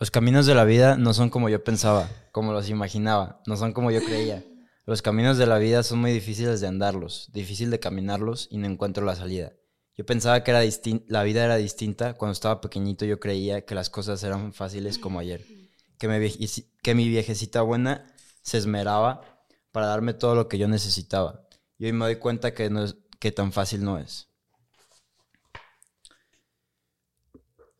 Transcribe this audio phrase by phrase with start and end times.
[0.00, 3.74] Los caminos de la vida no son como yo pensaba, como los imaginaba, no son
[3.74, 4.42] como yo creía.
[4.86, 8.66] Los caminos de la vida son muy difíciles de andarlos, difícil de caminarlos y no
[8.66, 9.52] encuentro la salida.
[9.98, 10.62] Yo pensaba que era
[11.06, 12.14] la vida era distinta.
[12.14, 15.44] Cuando estaba pequeñito yo creía que las cosas eran fáciles como ayer.
[15.98, 16.46] Que mi,
[16.82, 18.06] que mi viejecita buena
[18.40, 21.46] se esmeraba para darme todo lo que yo necesitaba.
[21.76, 24.29] Y hoy me doy cuenta que, no es, que tan fácil no es.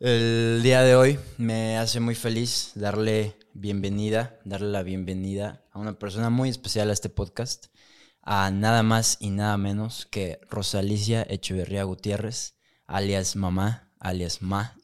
[0.00, 5.98] El día de hoy me hace muy feliz darle bienvenida, darle la bienvenida a una
[5.98, 7.66] persona muy especial a este podcast
[8.22, 14.74] a nada más y nada menos que Rosalicia Echeverría Gutiérrez, alias mamá, alias ma,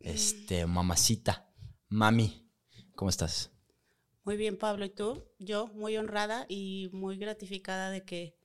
[0.00, 1.52] este, mamacita,
[1.90, 2.50] mami.
[2.96, 3.50] ¿Cómo estás?
[4.24, 4.86] Muy bien, Pablo.
[4.86, 5.22] ¿Y tú?
[5.38, 8.38] Yo muy honrada y muy gratificada de que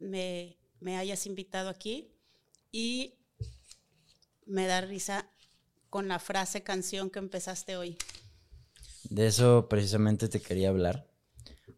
[0.00, 2.10] me, me hayas invitado aquí
[2.72, 3.14] y
[4.44, 5.30] me da risa
[5.96, 7.96] con la frase canción que empezaste hoy.
[9.04, 11.06] De eso precisamente te quería hablar,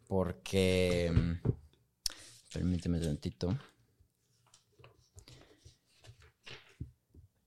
[0.08, 1.48] porque mm,
[2.52, 3.56] Permíteme tantito.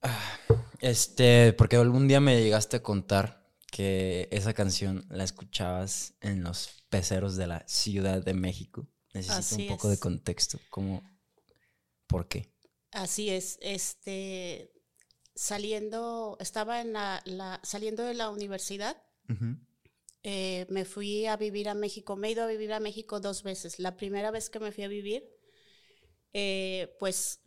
[0.01, 0.39] Ah,
[0.79, 6.85] este, porque algún día me llegaste a contar que esa canción la escuchabas en los
[6.87, 8.87] peceros de la Ciudad de México.
[9.13, 10.57] Necesito un poco de contexto.
[10.69, 11.03] ¿Cómo?
[12.07, 12.55] ¿Por qué?
[12.91, 13.59] Así es.
[13.61, 14.71] Este,
[15.35, 19.01] saliendo, estaba en la, saliendo de la universidad.
[20.23, 22.15] Eh, me fui a vivir a México.
[22.15, 23.79] Me he ido a vivir a México dos veces.
[23.79, 25.23] La primera vez que me fui a vivir,
[26.33, 27.41] eh, pues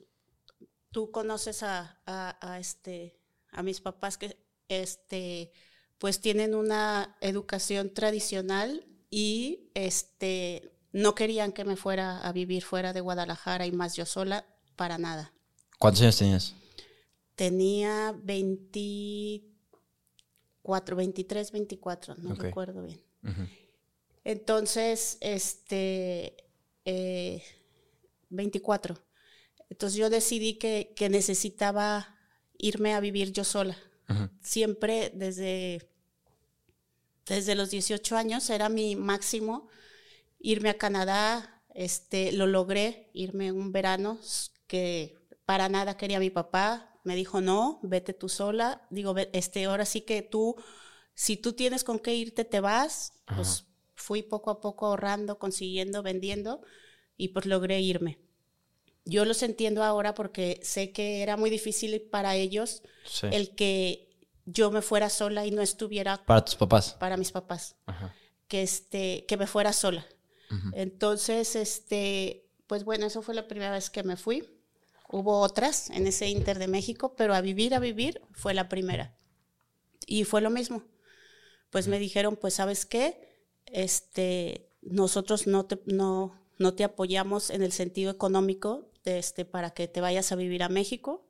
[0.90, 3.18] tú conoces a, este,
[3.50, 5.52] a mis papás que este,
[5.98, 12.92] pues tienen una educación tradicional y este, no querían que me fuera a vivir fuera
[12.92, 14.46] de Guadalajara y más yo sola,
[14.77, 15.32] para nada.
[15.78, 16.55] ¿Cuántos años tenías?
[17.36, 19.54] Tenía 23
[20.64, 22.98] 4, 23, 24, no recuerdo bien.
[24.24, 26.34] Entonces, este,
[28.30, 28.94] 24.
[28.94, 28.98] Eh,
[29.68, 32.17] Entonces yo decidí que, necesitaba
[32.56, 33.77] irme a vivir yo sola.
[34.40, 35.86] Siempre desde,
[37.27, 39.68] desde los 18 años era mi máximo
[40.39, 41.62] irme a Canadá.
[41.74, 44.18] Este, lo logré, irme un verano
[44.67, 48.87] que para nada quería mi papá, me dijo, no, vete tú sola.
[48.91, 50.57] Digo, este, ahora sí que tú,
[51.15, 53.13] si tú tienes con qué irte, te vas.
[53.37, 56.63] Pues fui poco a poco ahorrando, consiguiendo, vendiendo
[57.17, 58.19] y pues logré irme.
[59.05, 62.83] Yo los entiendo ahora porque sé que era muy difícil para ellos
[63.23, 64.11] el que
[64.47, 66.25] yo me fuera sola y no estuviera...
[66.25, 66.95] Para tus papás.
[66.95, 67.77] Para mis papás.
[68.48, 70.07] Que, este, que me fuera sola.
[70.73, 74.48] Entonces, este, pues bueno, eso fue la primera vez que me fui.
[75.14, 79.17] Hubo otras en ese Inter de México, pero a vivir, a vivir fue la primera.
[80.08, 80.83] Y fue lo mismo.
[81.70, 83.17] Pues me dijeron, pues sabes qué,
[83.67, 89.70] este, nosotros no te, no, no te apoyamos en el sentido económico de este, para
[89.70, 91.29] que te vayas a vivir a México.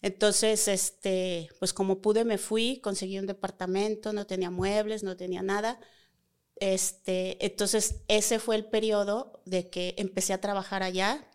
[0.00, 5.42] Entonces, este, pues como pude me fui, conseguí un departamento, no tenía muebles, no tenía
[5.42, 5.78] nada.
[6.56, 11.28] Este, entonces ese fue el periodo de que empecé a trabajar allá,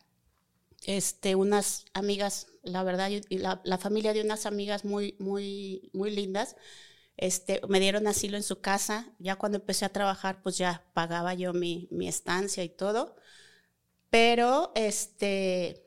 [0.88, 6.56] este, unas amigas, la verdad, y la, familia de unas amigas muy, muy, muy lindas,
[7.18, 9.14] este, me dieron asilo en su casa.
[9.20, 13.18] Ya cuando empecé a trabajar, pues ya pagaba yo mi, mi estancia y todo.
[14.10, 15.84] Pero este,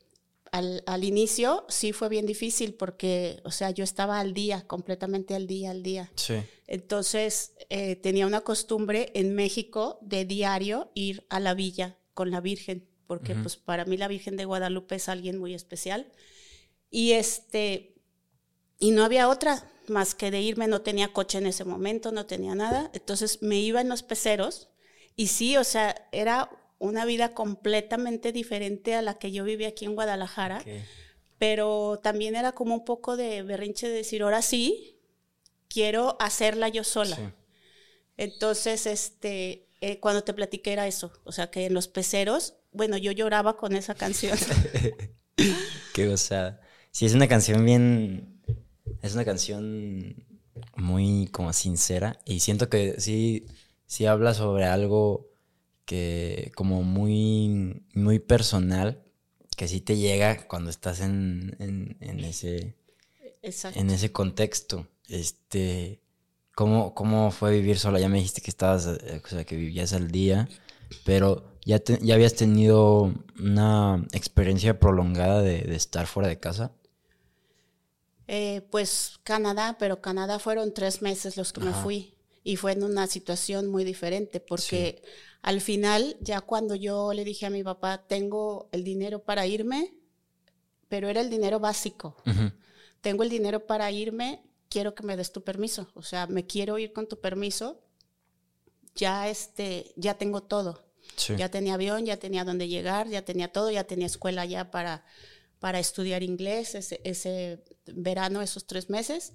[0.52, 5.34] al, al, inicio sí fue bien difícil porque, o sea, yo estaba al día, completamente
[5.34, 6.12] al día, al día.
[6.14, 6.34] Sí.
[6.66, 12.42] Entonces, eh, tenía una costumbre en México de diario ir a la villa con la
[12.42, 16.06] Virgen porque pues para mí la Virgen de Guadalupe es alguien muy especial.
[16.92, 17.96] Y este,
[18.78, 22.26] y no había otra más que de irme, no tenía coche en ese momento, no
[22.26, 24.68] tenía nada, entonces me iba en los peceros
[25.16, 29.86] y sí, o sea, era una vida completamente diferente a la que yo vivía aquí
[29.86, 30.62] en Guadalajara,
[31.36, 35.00] pero también era como un poco de berrinche de decir, ahora sí,
[35.66, 37.34] quiero hacerla yo sola.
[38.16, 42.96] Entonces, este, eh, cuando te platiqué era eso, o sea, que en los peceros bueno,
[42.96, 44.38] yo lloraba con esa canción.
[45.94, 46.60] Qué gozada.
[46.90, 48.40] Sí, es una canción bien.
[49.02, 50.24] Es una canción
[50.76, 52.18] muy como sincera.
[52.24, 53.46] Y siento que sí,
[53.86, 55.28] sí habla sobre algo
[55.84, 59.02] que como muy, muy personal.
[59.56, 62.76] Que sí te llega cuando estás en, en, ese.
[63.42, 64.86] En ese contexto.
[65.08, 66.00] Este.
[66.54, 67.98] ¿Cómo, ¿Cómo fue vivir sola?
[67.98, 70.48] Ya me dijiste que estabas, eh, o sea, que vivías al día,
[71.04, 76.72] pero ¿Ya, ¿Ya habías tenido una experiencia prolongada de, estar fuera de casa?
[78.26, 82.14] Eh, pues Canadá, pero Canadá fueron tres meses los que me fui
[82.44, 85.02] y fue en una situación muy diferente porque
[85.42, 89.94] al final ya cuando yo le dije a mi papá, tengo el dinero para irme,
[90.88, 92.16] pero era el dinero básico.
[93.00, 95.88] Tengo el dinero para irme, quiero que me des tu permiso.
[95.94, 97.80] O sea, me quiero ir con tu permiso.
[98.94, 100.89] Ya este, ya tengo todo.
[101.36, 105.04] Ya tenía avión, ya tenía dónde llegar, ya tenía todo, ya tenía escuela ya para,
[105.58, 109.34] para estudiar inglés ese, ese verano, esos tres meses.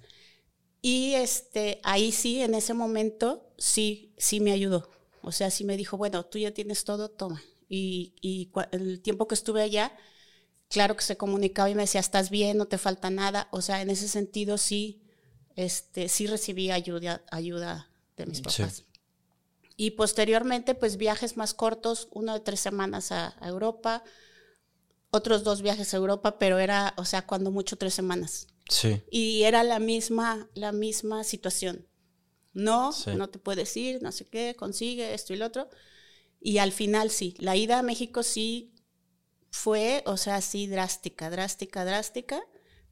[0.82, 4.90] Y este, ahí sí, en ese momento, sí, sí me ayudó.
[5.22, 7.42] O sea, sí me dijo, bueno, tú ya tienes todo, toma.
[7.68, 9.96] Y, y el tiempo que estuve allá,
[10.68, 13.48] claro que se comunicaba y me decía, estás bien, no te falta nada.
[13.50, 15.02] O sea, en ese sentido sí,
[15.56, 18.84] este, sí recibí ayuda, ayuda de mis papás.
[19.76, 24.02] Y posteriormente, pues viajes más cortos, uno de tres semanas a, Europa,
[25.10, 28.48] otros dos viajes a Europa, pero era, o sea, cuando mucho tres semanas.
[28.68, 29.02] Sí.
[29.10, 31.86] Y era la misma, la misma situación.
[32.54, 35.68] No, no te puedes ir, no sé qué, consigue esto y lo otro.
[36.40, 38.72] Y al final sí, la ida a México sí
[39.50, 42.42] fue, o sea, sí, drástica, drástica, drástica,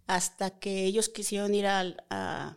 [0.07, 2.57] hasta que ellos quisieron ir a,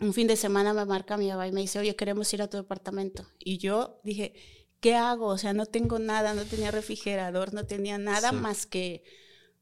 [0.00, 2.48] un fin de semana, me marca mi papá y me dice, oye, queremos ir a
[2.48, 3.26] tu departamento.
[3.38, 4.34] Y yo dije,
[4.80, 5.26] ¿qué hago?
[5.26, 9.04] O sea, no tengo nada, no tenía refrigerador, no tenía nada más que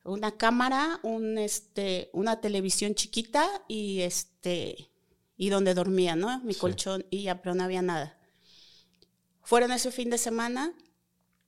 [0.04, 4.90] una cámara, un, este, una televisión chiquita y, este,
[5.36, 6.40] y donde dormía, ¿no?
[6.40, 8.18] Mi colchón y ya, pero no había nada.
[9.42, 10.72] Fueron ese fin de semana,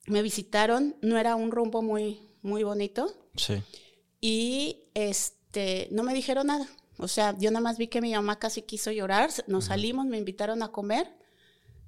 [0.05, 3.13] me visitaron, no era un rumbo muy, muy bonito.
[3.35, 3.61] Sí.
[4.19, 6.67] Y este, no me dijeron nada.
[7.01, 10.17] O sea, yo nada más vi que mi mamá casi quiso llorar, nos salimos, me
[10.17, 11.13] invitaron a comer.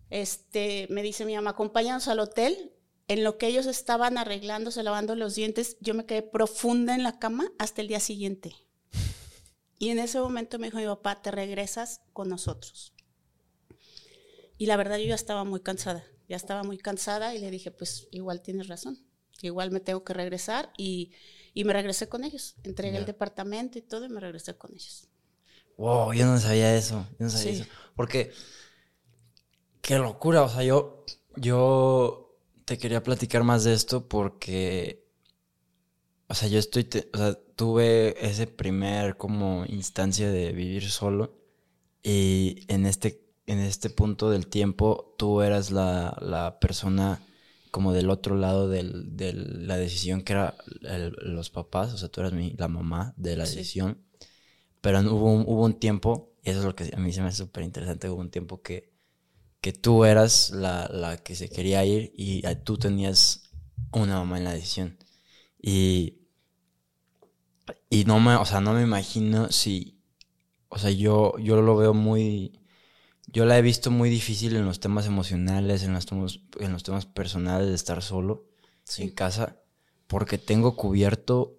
[0.10, 2.72] Este, me dice mi mamá, acompáñanos al hotel.
[3.08, 7.20] En lo que ellos estaban arreglándose, lavando los dientes, yo me quedé profunda en la
[7.20, 8.56] cama hasta el día siguiente.
[9.80, 12.94] Y en ese momento me dijo mi papá, te regresas con nosotros.
[14.58, 17.72] Y la verdad yo ya estaba muy cansada ya estaba muy cansada y le dije,
[17.72, 18.98] pues igual tienes razón,
[19.42, 21.12] igual me tengo que regresar y,
[21.54, 22.56] y me regresé con ellos.
[22.64, 25.08] Entregué el departamento y todo y me regresé con ellos.
[25.78, 27.66] Wow, yo no sabía eso, yo no sabía eso.
[27.96, 28.32] Porque,
[29.82, 31.06] qué locura, o sea, yo,
[31.36, 35.06] yo te quería platicar más de esto porque,
[36.28, 41.40] o sea, yo estoy, o sea, tuve ese primer como instancia de vivir solo
[42.02, 47.22] y en este en este punto del tiempo tú eras la, persona
[47.74, 48.84] como del otro lado de
[49.34, 50.56] la decisión que era
[51.24, 53.98] los papás, o sea, tú eras la mamá de la decisión,
[54.80, 57.30] pero hubo un, hubo un tiempo, y eso es lo que a mí se me
[57.30, 58.94] hace súper interesante, hubo un tiempo que,
[59.60, 63.50] que tú eras la, que se quería ir y tú tenías
[63.92, 65.00] una mamá en la decisión.
[65.60, 66.28] Y,
[67.90, 70.00] y no me, o sea, no me imagino si,
[70.70, 72.60] o sea, yo, yo lo veo muy
[73.28, 76.84] yo la he visto muy difícil en los temas emocionales, en los temas, en los
[76.84, 78.46] temas personales de estar solo
[78.98, 79.58] en casa,
[80.08, 81.58] porque tengo cubierto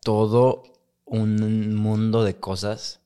[0.00, 0.62] todo
[1.04, 3.00] un mundo de cosas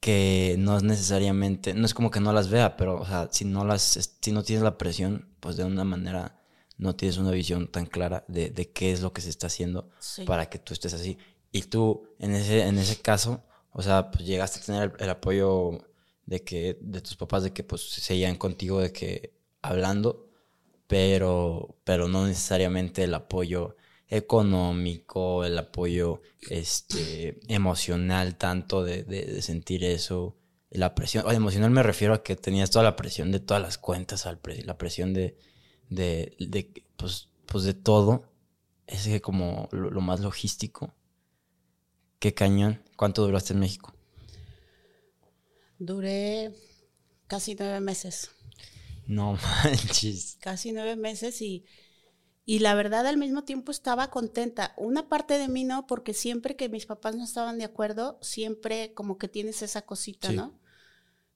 [0.00, 3.44] que no es necesariamente, no es como que no las vea, pero o sea, si
[3.44, 6.40] no las, si no tienes la presión, pues de una manera
[6.78, 9.88] no tienes una visión tan clara de, qué es lo que se está haciendo
[10.26, 11.18] para que tú estés así.
[11.50, 15.80] Y tú, en ese, en ese caso, o sea, pues llegaste a tener el apoyo
[16.26, 20.28] de que de tus papás de que pues seguían contigo de que hablando
[20.86, 23.76] pero pero no necesariamente el apoyo
[24.08, 30.36] económico el apoyo este emocional tanto de, sentir eso
[30.70, 31.24] la presión.
[31.32, 35.14] Emocional me refiero a que tenías toda la presión de todas las cuentas la presión
[35.14, 35.38] de
[35.88, 38.24] de, pues, pues de todo.
[38.86, 40.94] Es como lo, lo más logístico.
[42.18, 42.82] Qué cañón.
[42.96, 43.95] Cuánto duraste en México
[45.78, 46.54] Duré
[47.26, 48.30] casi nueve meses.
[49.06, 50.36] No manches.
[50.40, 51.64] Casi nueve meses y,
[52.44, 54.74] y la verdad al mismo tiempo estaba contenta.
[54.76, 58.94] Una parte de mí no, porque siempre que mis papás no estaban de acuerdo, siempre
[58.94, 60.58] como que tienes esa cosita, ¿no?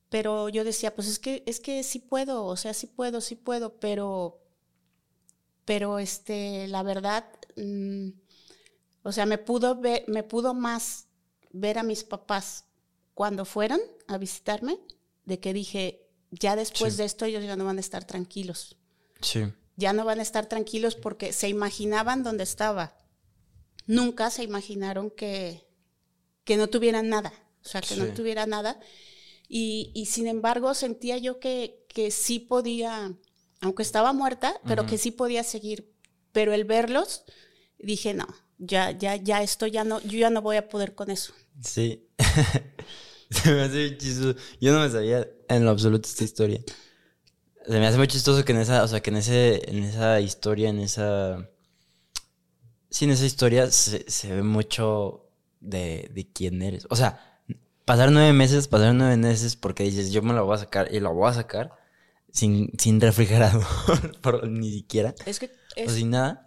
[0.09, 3.37] Pero yo decía, pues es que, es que sí puedo, o sea, sí puedo, sí
[3.37, 4.41] puedo, pero,
[5.65, 8.09] pero este, la verdad, mm,
[9.05, 11.07] o sea, me pudo ver, me pudo más
[11.53, 12.70] ver a mis papás
[13.21, 14.79] cuando fueron a visitarme,
[15.27, 18.79] de que dije, ya después de esto ellos ya no van a estar tranquilos.
[19.21, 19.45] Sí.
[19.77, 22.97] Ya no van a estar tranquilos porque se imaginaban dónde estaba.
[23.87, 25.69] Nunca se imaginaron que,
[26.45, 27.35] que no tuvieran nada.
[27.63, 28.81] O sea, que no tuviera nada.
[29.51, 33.13] Y, y, sin embargo sentía yo que, que sí podía,
[33.61, 35.93] aunque estaba muerta, pero que sí podía seguir.
[36.33, 37.25] Pero el verlos,
[37.79, 41.11] dije, no, ya, ya, ya esto ya no, yo ya no voy a poder con
[41.11, 41.35] eso.
[41.63, 42.09] Sí.
[43.43, 44.39] Se me hace chistoso.
[44.61, 46.61] Yo no me sabía en lo absoluto esta historia.
[47.65, 50.21] Se me hace muy chistoso que en esa, o sea, que en ese, en esa
[50.21, 51.49] historia, en esa.
[52.91, 55.29] Sí, en esa historia se, ve mucho
[55.61, 56.89] de, de, quién eres.
[56.91, 57.41] O sea,
[57.85, 60.99] pasar nueve meses, pasar nueve meses porque dices, yo me lo voy a sacar y
[60.99, 61.71] lo voy a sacar
[62.33, 63.65] sin, sin refrigerador,
[64.49, 65.15] ni siquiera.
[65.25, 65.53] Es que.
[65.87, 66.45] o sin nada.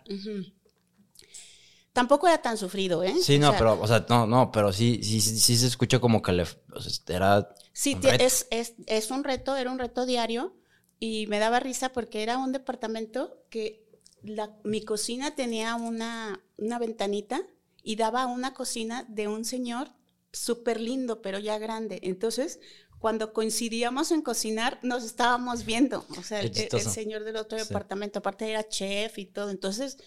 [1.94, 3.14] Tampoco era tan sufrido, ¿eh?
[3.22, 6.32] Sí, no, pero, o sea, no, no, pero sí, sí, sí, se escucha como que
[6.32, 7.56] le, o sea, era...
[7.72, 10.56] Sí, es, es, es un reto, era un reto diario
[11.00, 13.86] y me daba risa porque era un departamento que
[14.24, 17.44] la, mi cocina tenía una, una ventanita
[17.84, 19.90] y daba una cocina de un señor
[20.32, 22.00] súper lindo, pero ya grande.
[22.02, 22.60] Entonces,
[22.98, 26.06] cuando coincidíamos en cocinar, nos estábamos viendo.
[26.18, 29.50] O sea, el, el, señor del otro departamento, aparte era chef y todo.
[29.52, 29.98] Entonces,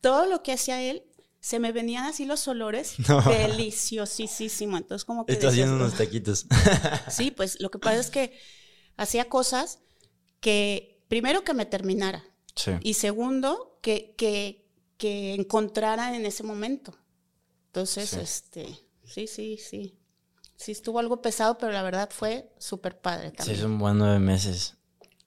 [0.00, 1.04] todo lo que hacía él
[1.42, 2.94] se me venían así los olores
[3.26, 4.76] deliciosísimo.
[4.78, 5.32] Entonces, como que.
[5.32, 6.46] Estás haciendo unos taquitos.
[7.10, 8.38] sí, pues lo que pasa es que
[8.96, 9.80] hacía cosas
[10.40, 12.24] que, primero, que me terminara.
[12.54, 12.72] Sí.
[12.82, 16.96] Y segundo, que, que, que encontrara en ese momento.
[17.66, 18.78] Entonces, este.
[19.04, 19.98] Sí, sí, sí.
[20.54, 23.56] Sí, estuvo algo pesado, pero la verdad fue súper padre también.
[23.56, 24.76] Sí, son buenos nueve meses.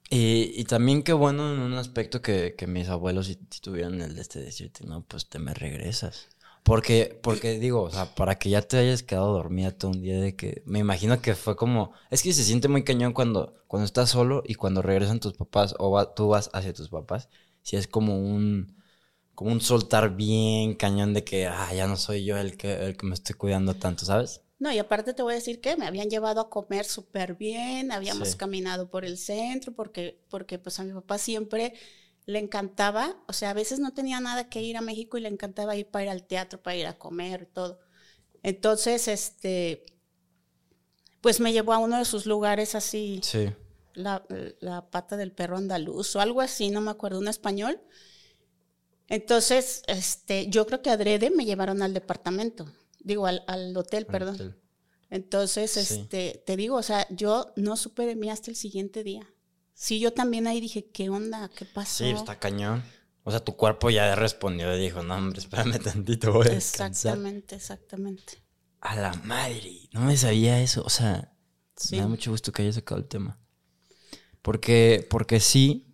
[0.09, 4.39] Y, también qué bueno en un aspecto que, mis abuelos si, tuvieran el de este
[4.39, 6.27] decirte, no, pues te me regresas.
[6.63, 10.19] Porque, porque digo, o sea, para que ya te hayas quedado dormida todo un día
[10.19, 13.85] de que, me imagino que fue como, es que se siente muy cañón cuando, cuando
[13.85, 17.29] estás solo y cuando regresan tus papás o tú vas hacia tus papás,
[17.61, 18.75] si es como un,
[19.35, 22.97] como un soltar bien cañón de que, ah, ya no soy yo el que, el
[22.97, 24.41] que me estoy cuidando tanto, ¿sabes?
[24.57, 27.91] No, y aparte te voy a decir que me habían llevado a comer súper bien,
[27.91, 31.73] habíamos caminado por el centro, porque, porque pues a mi papá siempre
[32.25, 35.27] le encantaba, o sea, a veces no tenía nada que ir a México y le
[35.29, 37.79] encantaba ir para ir al teatro, para ir a comer y todo.
[38.43, 39.85] Entonces, este,
[41.21, 43.49] pues me llevó a uno de sus lugares así, sí.
[43.93, 44.25] la,
[44.61, 47.81] la pata del perro andaluz o algo así, no me acuerdo, un español.
[49.07, 52.67] Entonces, este, yo creo que adrede me llevaron al departamento
[53.05, 54.57] digo, al, hotel, perdón.
[55.09, 59.31] Entonces, este, te digo, o sea, yo no supe de mí hasta el siguiente día.
[59.73, 61.49] Sí, yo también ahí dije, ¿qué onda?
[61.49, 62.03] ¿Qué pasó?
[62.03, 62.83] Sí, está cañón.
[63.23, 67.55] O sea, tu cuerpo ya respondió y dijo, no, hombre, espérame tantito, voy a Exactamente,
[67.55, 68.43] exactamente.
[68.81, 70.83] A la madre, no me sabía eso.
[70.83, 71.33] O sea,
[71.91, 73.39] me da mucho gusto que hayas sacado el tema.
[74.41, 75.91] Porque, porque sí,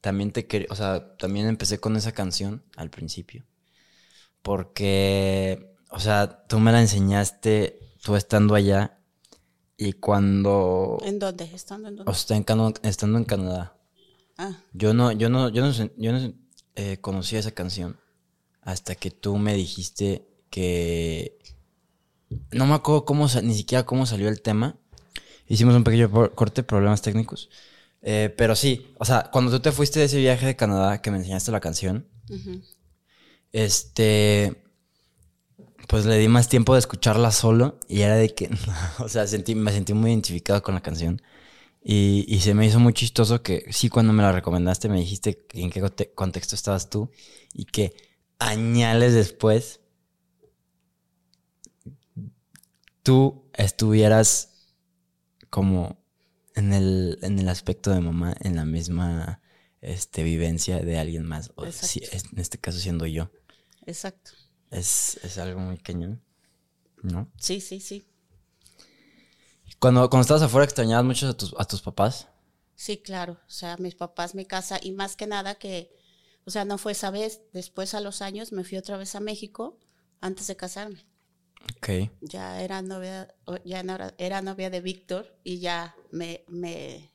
[0.00, 3.44] también te quería, o sea, también empecé con esa canción al principio.
[4.42, 8.98] Porque o sea, tú me la enseñaste tú estando allá
[9.76, 10.98] y cuando...
[11.02, 11.44] ¿En dónde?
[11.52, 12.10] ¿Estando en dónde?
[12.10, 12.36] O sea,
[12.82, 13.76] estando en Canadá.
[14.38, 14.58] Ah.
[14.72, 16.32] Yo no, yo no, yo no, yo no
[16.76, 17.98] eh, conocía esa canción
[18.62, 21.38] hasta que tú me dijiste que...
[22.52, 24.78] No me acuerdo cómo, ni siquiera cómo salió el tema.
[25.48, 27.50] Hicimos un pequeño corte, problemas técnicos.
[28.02, 31.10] Eh, pero sí, o sea, cuando tú te fuiste de ese viaje de Canadá que
[31.10, 32.06] me enseñaste la canción,
[33.50, 34.62] este
[35.90, 38.48] pues le di más tiempo de escucharla solo y era de que,
[39.00, 41.20] o sea, sentí, me sentí muy identificado con la canción.
[41.82, 45.70] Y, se me hizo muy chistoso que sí, cuando me la recomendaste me dijiste en
[45.70, 45.82] qué
[46.14, 47.10] contexto estabas tú
[47.54, 47.94] y que
[48.38, 49.80] añales después
[53.02, 54.68] tú estuvieras
[55.48, 56.04] como
[56.54, 59.40] en el, en el aspecto de mamá, en la misma
[59.80, 61.50] este, vivencia de alguien más.
[61.56, 63.32] O si, en este caso siendo yo.
[63.86, 64.32] Exacto.
[64.70, 66.22] Es, algo muy cañón,
[67.02, 67.30] ¿no?
[67.38, 68.06] Sí, sí, sí.
[69.78, 72.28] Cuando, cuando estabas afuera, ¿extrañabas mucho a tus, a tus papás?
[72.76, 73.32] Sí, claro.
[73.46, 75.90] O sea, mis papás, mi casa, y más que nada que,
[76.44, 77.42] o sea, no fue esa vez.
[77.52, 79.78] Después, a los años, me fui otra vez a México
[80.20, 81.04] antes de casarme.
[81.76, 82.10] Ok.
[82.20, 83.34] Ya era novia,
[83.64, 83.80] ya
[84.18, 87.09] era novia de Víctor y ya me, me,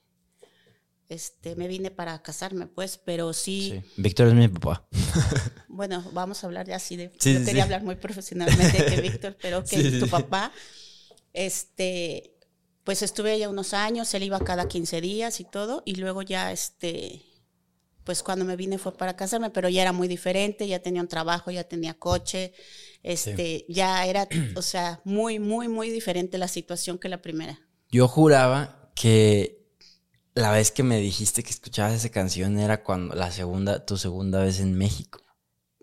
[1.10, 3.82] este, me vine para casarme, pues, pero sí.
[3.98, 4.88] Víctor es mi papá.
[5.68, 7.12] bueno, vamos a hablar ya así de.
[7.20, 10.52] Sí, quería hablar muy profesionalmente de Víctor, pero que tu papá,
[11.34, 12.36] este,
[12.84, 16.52] pues estuve allá unos años, él iba cada 15 días y todo, y luego ya,
[16.52, 17.24] este,
[18.04, 21.08] pues cuando me vine fue para casarme, pero ya era muy diferente, ya tenía un
[21.08, 22.54] trabajo, ya tenía coche,
[23.04, 27.60] este, ya era, o sea, muy, muy, muy diferente la situación que la primera.
[27.90, 29.65] Yo juraba que
[30.36, 34.44] la vez que me dijiste que escuchabas esa canción era cuando la segunda, tu segunda
[34.44, 35.22] vez en México.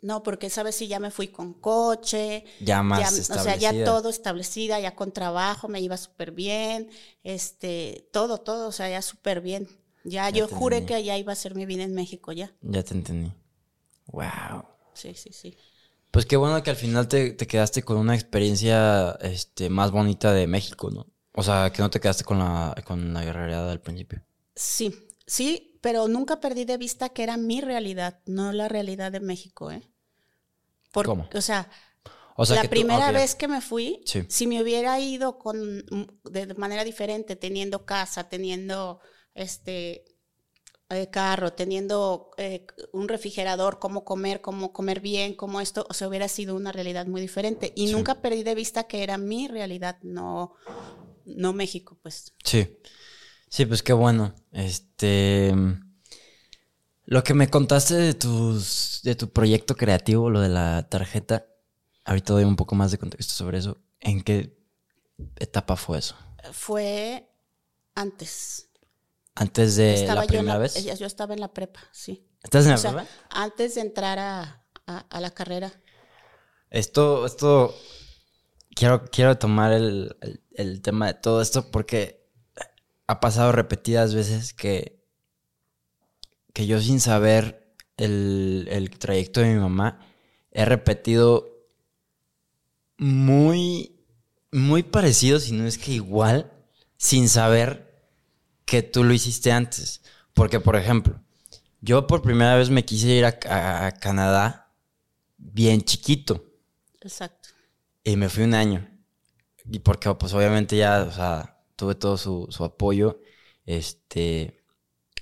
[0.02, 4.10] No, porque sabes si ya me fui con coche, ya más o sea, ya todo
[4.10, 6.90] establecida, ya con trabajo, me iba súper bien,
[7.22, 9.68] este, todo, todo, o sea, ya súper bien.
[10.04, 12.52] Ya, yo juré que allá iba a ser mi vida en México ya.
[12.62, 13.32] Ya te entendí.
[14.06, 14.64] Wow.
[14.94, 15.56] Sí, sí, sí.
[16.10, 20.48] Pues qué bueno que al final te, quedaste con una experiencia este, más bonita de
[20.48, 21.06] México, ¿no?
[21.32, 24.22] O sea, que no te quedaste con la, con la guerrería al principio.
[24.54, 24.94] Sí,
[25.26, 29.70] sí, pero nunca perdí de vista que era mi realidad, no la realidad de México,
[29.70, 29.88] ¿eh?
[30.92, 31.28] ¿Cómo?
[31.34, 31.70] O sea,
[32.36, 35.84] la primera vez que me fui, si me hubiera ido con,
[36.24, 39.00] de manera diferente, teniendo casa, teniendo
[39.34, 40.04] este
[40.90, 46.08] eh, carro, teniendo eh, un refrigerador, cómo comer, cómo comer bien, cómo esto, o sea,
[46.08, 47.72] hubiera sido una realidad muy diferente.
[47.74, 50.54] Y nunca perdí de vista que era mi realidad, no,
[51.24, 52.34] no México, pues.
[52.44, 52.76] Sí.
[53.52, 54.34] Sí, pues qué bueno.
[54.50, 55.52] Este.
[57.04, 59.00] Lo que me contaste de tus.
[59.02, 61.46] de tu proyecto creativo, lo de la tarjeta.
[62.06, 63.76] Ahorita doy un poco más de contexto sobre eso.
[64.00, 64.56] ¿En qué
[65.36, 66.16] etapa fue eso?
[66.52, 67.28] Fue
[67.94, 68.70] antes.
[69.34, 70.82] ¿Antes de la primera vez?
[70.98, 72.26] Yo estaba en la prepa, sí.
[72.42, 73.06] ¿Estás en la prepa?
[73.28, 74.64] Antes de entrar a,
[75.20, 75.70] la carrera.
[76.70, 77.74] Esto, esto,
[78.74, 80.16] quiero, quiero tomar el,
[80.82, 82.21] tema de todo esto porque
[83.12, 85.04] ha pasado repetidas veces que,
[86.52, 90.00] que yo sin saber el, el trayecto de mi mamá,
[90.50, 91.52] he repetido
[92.96, 94.00] muy,
[94.50, 96.50] muy parecido, si no es que igual,
[96.96, 98.06] sin saber
[98.64, 100.00] que tú lo hiciste antes.
[100.34, 101.20] Porque, por ejemplo,
[101.80, 104.72] yo por primera vez me quise ir a, Canadá
[105.36, 106.44] bien chiquito.
[107.00, 107.50] Exacto.
[108.04, 108.88] Y me fui un año.
[109.70, 111.51] Y porque, pues obviamente ya, o sea,
[111.82, 113.20] tuve todo su, apoyo.
[113.66, 114.62] Este.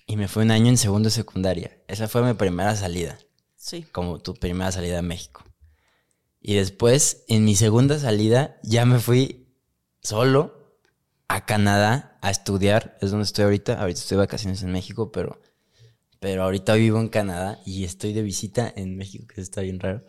[0.06, 1.78] Y me fui un año en segundo de secundaria.
[1.88, 3.18] Esa fue mi primera salida.
[3.56, 3.86] Sí.
[3.92, 5.42] Como tu primera salida a México.
[6.42, 9.48] Y después, en mi segunda salida, ya me fui
[10.02, 10.76] solo
[11.28, 12.98] a Canadá a estudiar.
[13.00, 13.80] Es donde estoy ahorita.
[13.80, 15.40] Ahorita estoy de vacaciones en México, pero,
[16.18, 20.04] pero ahorita vivo en Canadá y estoy de visita en México, que está bien raro.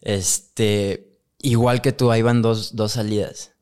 [0.00, 3.52] Este, igual que tú, ahí van dos, salidas.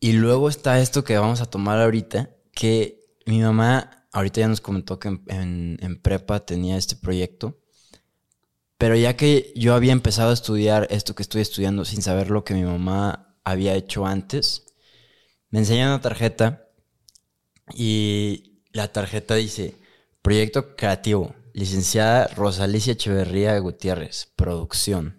[0.00, 4.60] Y luego está esto que vamos a tomar ahorita, que mi mamá ahorita ya nos
[4.60, 7.58] comentó que en, en prepa tenía este proyecto.
[8.78, 12.44] Pero ya que yo había empezado a estudiar esto que estoy estudiando sin saber lo
[12.44, 14.66] que mi mamá había hecho antes,
[15.50, 16.68] me enseñan una tarjeta
[17.74, 19.74] y la tarjeta dice,
[20.22, 25.17] proyecto creativo, licenciada Rosalicia Echeverría Gutiérrez, producción.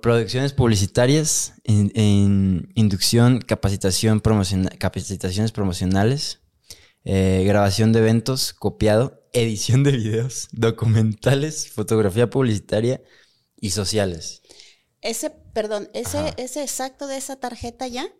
[0.00, 6.40] Producciones publicitarias, en, inducción, capacitación capacitaciones promocionales,
[7.04, 13.02] eh, grabación de eventos, copiado, edición de videos, documentales, fotografía publicitaria
[13.56, 14.42] y sociales.
[15.00, 18.12] Ese, perdón, ese, ese exacto de esa tarjeta ya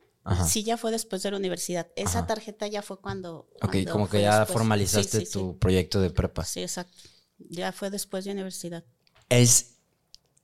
[0.46, 1.88] Sí, ya fue después de la universidad.
[1.96, 3.48] Esa tarjeta ya fue cuando.
[3.60, 6.44] Ok, como que ya formalizaste tu proyecto de prepa.
[6.44, 6.96] Sí, exacto.
[7.38, 8.84] Ya fue después de universidad.
[9.28, 9.71] Es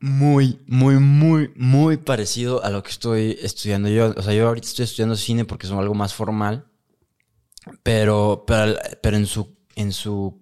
[0.01, 4.15] muy, muy, muy, muy parecido a lo que estoy estudiando yo.
[4.17, 6.67] O sea, yo ahorita estoy estudiando cine porque es algo más formal.
[7.83, 10.41] Pero, pero, pero en su, en su,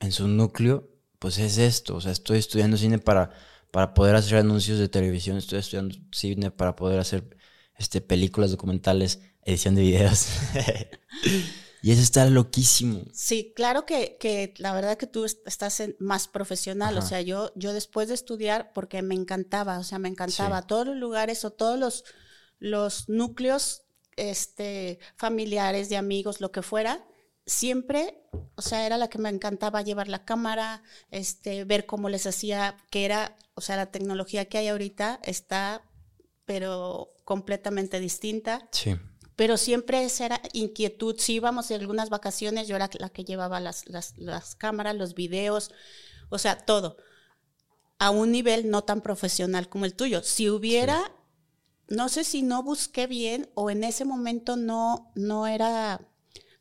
[0.00, 1.96] en su núcleo, pues es esto.
[1.96, 3.30] O sea, estoy estudiando cine para,
[3.70, 5.36] para poder hacer anuncios de televisión.
[5.38, 7.36] Estoy estudiando cine para poder hacer
[7.78, 10.28] este, películas, documentales, edición de videos.
[11.82, 13.02] y eso está loquísimo.
[13.12, 16.96] Sí, claro que, la verdad que tú estás más profesional.
[16.96, 20.86] O sea, yo, yo después de estudiar, porque me encantaba, o sea, me encantaba todos
[20.86, 22.04] los lugares o todos los,
[22.60, 23.82] los núcleos
[24.16, 27.04] este, familiares, de amigos, lo que fuera,
[27.46, 28.22] siempre,
[28.54, 32.76] o sea, era la que me encantaba llevar la cámara, este, ver cómo les hacía,
[32.90, 35.82] que era, o sea, la tecnología que hay ahorita está,
[36.44, 38.68] pero completamente distinta.
[38.70, 38.96] Sí.
[39.36, 41.16] Pero siempre esa era inquietud.
[41.18, 45.70] Si íbamos en algunas vacaciones, yo era la que llevaba las, las, cámaras, los videos,
[46.28, 46.96] o sea, todo.
[47.98, 50.22] A un nivel no tan profesional como el tuyo.
[50.22, 51.12] Si hubiera,
[51.88, 56.00] no sé si no busqué bien o en ese momento no, no era,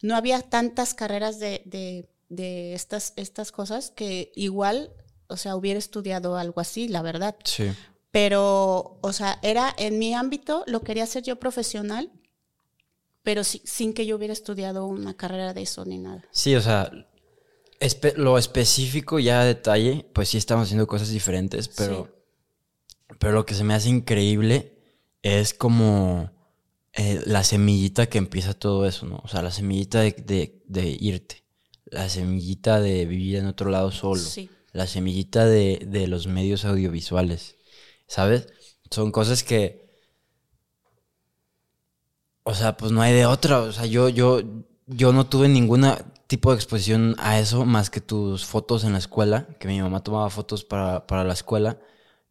[0.02, 4.94] no había tantas carreras de, de, de estas, estas cosas que igual,
[5.28, 7.36] o sea, hubiera estudiado algo así, la verdad.
[7.44, 7.72] Sí.
[8.12, 12.12] Pero, o sea, era en mi ámbito, lo quería hacer yo profesional,
[13.24, 16.24] pero sin que yo hubiera estudiado una carrera de eso ni nada.
[16.32, 16.92] Sí, o sea,
[18.16, 22.16] lo específico ya a detalle, pues sí estamos haciendo cosas diferentes, pero,
[23.20, 24.78] pero lo que se me hace increíble
[25.22, 26.32] es como
[26.94, 29.22] eh, la semillita que empieza todo eso, ¿no?
[29.24, 31.44] O sea, la semillita de, de, irte,
[31.86, 34.22] la semillita de vivir en otro lado solo,
[34.74, 37.56] la semillita de, de los medios audiovisuales
[38.12, 38.48] ¿sabes?
[38.90, 39.90] Son cosas que...
[42.52, 43.62] O sea, pues no hay de otra.
[43.62, 44.42] O sea, yo, yo,
[44.88, 46.06] yo no tuve ninguna...
[46.32, 50.00] tipo de exposición a eso más que tus fotos en la escuela, que mi mamá
[50.02, 51.78] tomaba fotos para, para la escuela,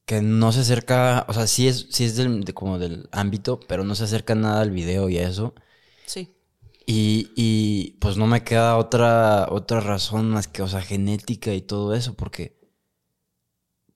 [0.07, 3.61] que no se acerca, o sea, sí es, sí es del, de, como del ámbito,
[3.69, 5.55] pero no se acerca nada al video y a eso.
[6.07, 6.35] Sí.
[6.87, 11.63] Y, y pues no me queda otra, otra razón más que, o sea, genética y
[11.63, 12.59] todo eso, porque,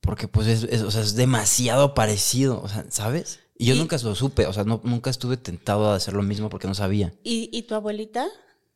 [0.01, 3.41] porque pues es, o sea, es demasiado parecido, o sea, ¿sabes?
[3.57, 6.51] Y yo nunca lo supe, o sea, no, nunca estuve tentado a hacer lo mismo
[6.51, 7.15] porque no sabía.
[7.23, 8.27] ¿Y, ¿Y, tu abuelita?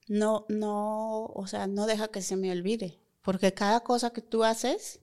[0.06, 4.44] No, no, o sea, no deja que se me olvide, porque cada cosa que tú
[4.44, 5.00] haces,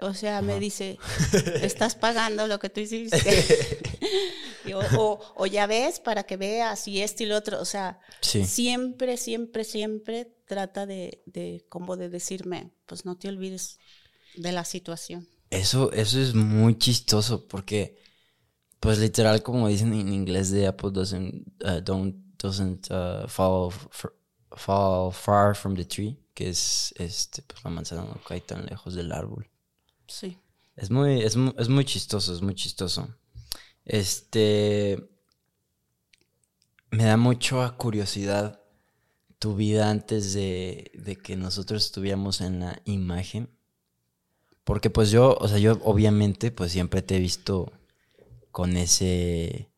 [0.00, 0.98] o sea, me dice,
[1.62, 3.18] estás pagando lo que tú hiciste.
[4.98, 7.60] o, o, ya ves para que veas y esto y lo otro.
[7.60, 13.78] O sea, siempre, siempre, siempre trata de, de, como de decirme, pues no te olvides
[14.36, 15.28] de la situación.
[15.50, 18.02] Eso, eso es muy chistoso porque,
[18.84, 23.72] pues literal, como dicen en inglés, de Apple doesn't, uh, don't, doesn't uh, fall
[24.56, 28.94] Fall Far from the Tree, que es este, pues la manzana no cae tan lejos
[28.94, 29.48] del árbol.
[30.06, 30.38] Sí.
[30.76, 33.08] Es muy, es, es muy chistoso, es muy chistoso.
[33.86, 35.08] Este.
[36.90, 38.60] Me da mucha curiosidad
[39.38, 43.48] tu vida antes de, de que nosotros estuviéramos en la imagen.
[44.62, 47.72] Porque pues yo, o sea, yo obviamente pues siempre te he visto
[48.54, 49.68] con ese,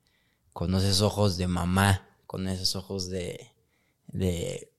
[0.52, 3.50] con esos ojos de mamá, con esos ojos de,
[4.06, 4.70] de,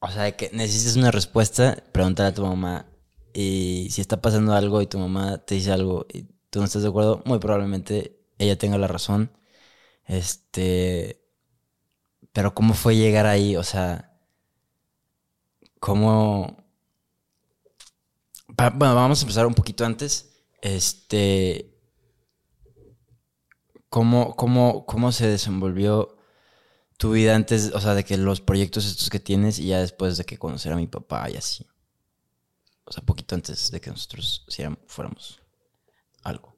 [0.00, 2.84] o sea, que necesitas una respuesta, pregúntale a tu mamá.
[3.32, 6.82] Y si está pasando algo y tu mamá te dice algo y tú no estás
[6.82, 9.32] de acuerdo, muy probablemente ella tenga la razón.
[10.04, 11.24] Este.
[12.34, 13.56] Pero ¿cómo fue llegar ahí?
[13.56, 14.20] O sea,
[15.80, 16.66] ¿cómo.
[18.74, 20.34] bueno, vamos a empezar un poquito antes.
[20.60, 21.75] Este.
[23.88, 26.16] ¿Cómo, cómo, cómo se desenvolvió
[26.96, 30.16] tu vida antes, o sea, de que los proyectos estos que tienes y ya después
[30.16, 31.66] de que conocer a mi papá y así.
[32.84, 34.46] O sea, poquito antes de que nosotros
[34.86, 35.40] fuéramos
[36.22, 36.56] algo.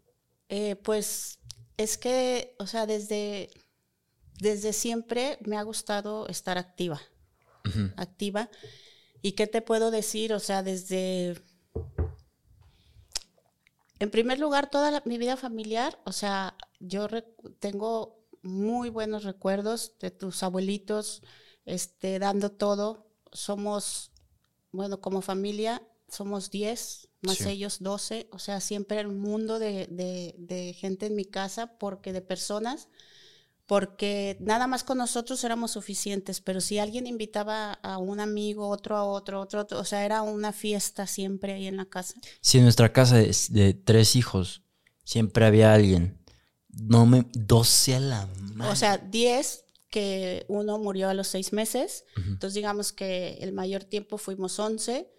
[0.49, 1.39] Eh, pues
[1.77, 3.51] es que, o sea, desde,
[4.39, 7.01] desde siempre me ha gustado estar activa.
[7.97, 8.49] Activa.
[9.21, 10.33] ¿Y qué te puedo decir?
[10.33, 11.43] O sea, desde...
[13.99, 17.09] En primer lugar, toda mi vida familiar, o sea, yo
[17.59, 21.23] tengo muy buenos recuerdos de tus abuelitos,
[21.65, 23.11] este, dando todo.
[23.33, 24.13] Somos,
[24.73, 29.87] bueno, como familia, somos 10, más ellos 12, o sea, siempre un mundo de,
[30.39, 32.89] de, gente en mi casa, porque de personas,
[33.67, 38.97] porque nada más con nosotros éramos suficientes, pero si alguien invitaba a un amigo, otro
[38.97, 42.15] a otro, otro, otro o sea, era una fiesta siempre ahí en la casa.
[42.41, 44.63] Si en nuestra casa es de tres hijos,
[45.05, 46.19] siempre había alguien.
[46.69, 47.27] No me.
[47.33, 48.29] 12 a la
[48.71, 52.05] O sea, 10 que uno murió a los seis meses.
[52.17, 55.11] Entonces, digamos que el mayor tiempo fuimos 11.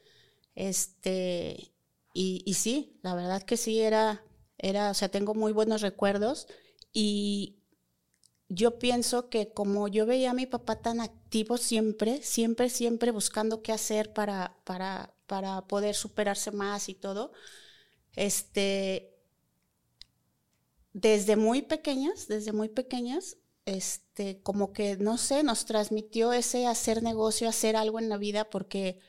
[0.55, 1.73] Este.
[2.13, 4.23] Y, y, sí, la verdad que sí era.
[4.57, 6.47] Era, o sea, tengo muy buenos recuerdos.
[6.91, 7.59] Y
[8.49, 13.62] yo pienso que como yo veía a mi papá tan activo siempre, siempre, siempre buscando
[13.62, 17.31] qué hacer para, para, para poder superarse más y todo,
[18.15, 19.18] este,
[20.93, 27.04] desde muy pequeñas, desde muy pequeñas, este, como que, no sé, nos transmitió ese hacer
[27.04, 28.99] negocio, hacer algo en la vida, porque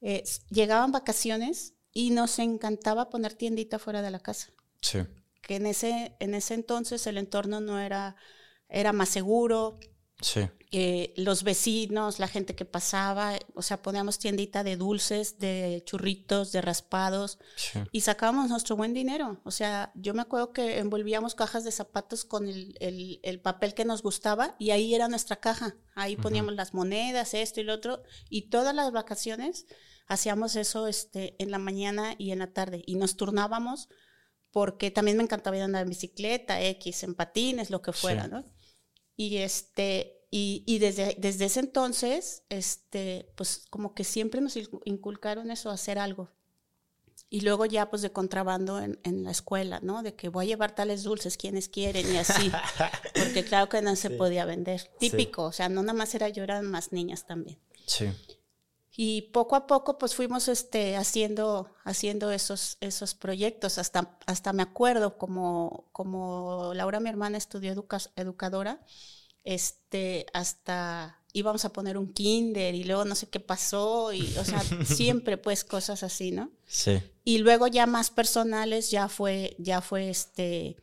[0.00, 4.52] eh, llegaban vacaciones y nos encantaba poner tiendita fuera de la casa.
[4.80, 5.00] Sí.
[5.42, 8.16] Que en ese, en ese entonces el entorno no era,
[8.68, 9.78] era más seguro,
[10.22, 10.42] Sí.
[10.72, 16.52] Eh, los vecinos, la gente que pasaba, o sea, poníamos tiendita de dulces, de churritos,
[16.52, 17.40] de raspados
[17.90, 19.40] y sacábamos nuestro buen dinero.
[19.42, 23.84] O sea, yo me acuerdo que envolvíamos cajas de zapatos con el, el, papel que
[23.84, 25.74] nos gustaba y ahí era nuestra caja.
[25.96, 28.04] Ahí poníamos las monedas, esto y lo otro.
[28.28, 29.66] Y todas las vacaciones
[30.06, 33.88] hacíamos eso este, en la mañana y en la tarde y nos turnábamos
[34.52, 38.26] porque también me encantaba ir a andar en bicicleta, X, en patines, lo que fuera,
[38.26, 38.44] ¿no?
[39.16, 45.70] Y, este, y, desde, desde ese entonces, este, pues como que siempre nos inculcaron eso,
[45.70, 46.30] hacer algo.
[47.28, 50.02] Y luego ya pues de contrabando en, en, la escuela, ¿no?
[50.02, 52.50] De que voy a llevar tales dulces, quienes quieren y así.
[53.14, 54.90] Porque claro que no se podía vender.
[54.98, 57.58] Típico, o sea, no nada más era yo, eran más niñas también.
[57.86, 58.10] Sí.
[58.96, 63.78] Y poco a poco pues fuimos este, haciendo, haciendo esos, esos proyectos.
[63.78, 67.72] Hasta, hasta me acuerdo como, como Laura, mi hermana, estudió
[68.16, 68.80] educadora,
[69.44, 74.44] este, hasta íbamos a poner un kinder y luego no sé qué pasó y, o
[74.44, 76.50] sea, siempre pues cosas así, ¿no?
[76.66, 77.00] Sí.
[77.24, 80.76] Y luego ya más personales ya fue, ya fue este,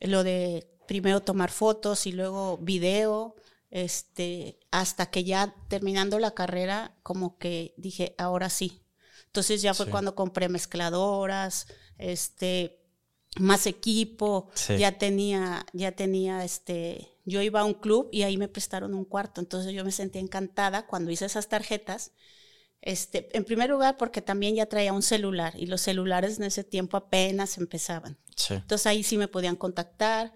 [0.00, 3.34] lo de primero tomar fotos y luego video,
[3.70, 8.82] Este, hasta que ya terminando la carrera, como que dije, ahora sí.
[9.26, 12.81] Entonces ya fue cuando compré mezcladoras, este,
[13.38, 18.48] más equipo, ya tenía, ya tenía, este, yo iba a un club y ahí me
[18.48, 22.12] prestaron un cuarto, entonces yo me sentí encantada cuando hice esas tarjetas.
[22.84, 26.64] Este, en primer lugar, porque también ya traía un celular y los celulares en ese
[26.64, 28.18] tiempo apenas empezaban.
[28.50, 30.32] Entonces ahí sí me podían contactar.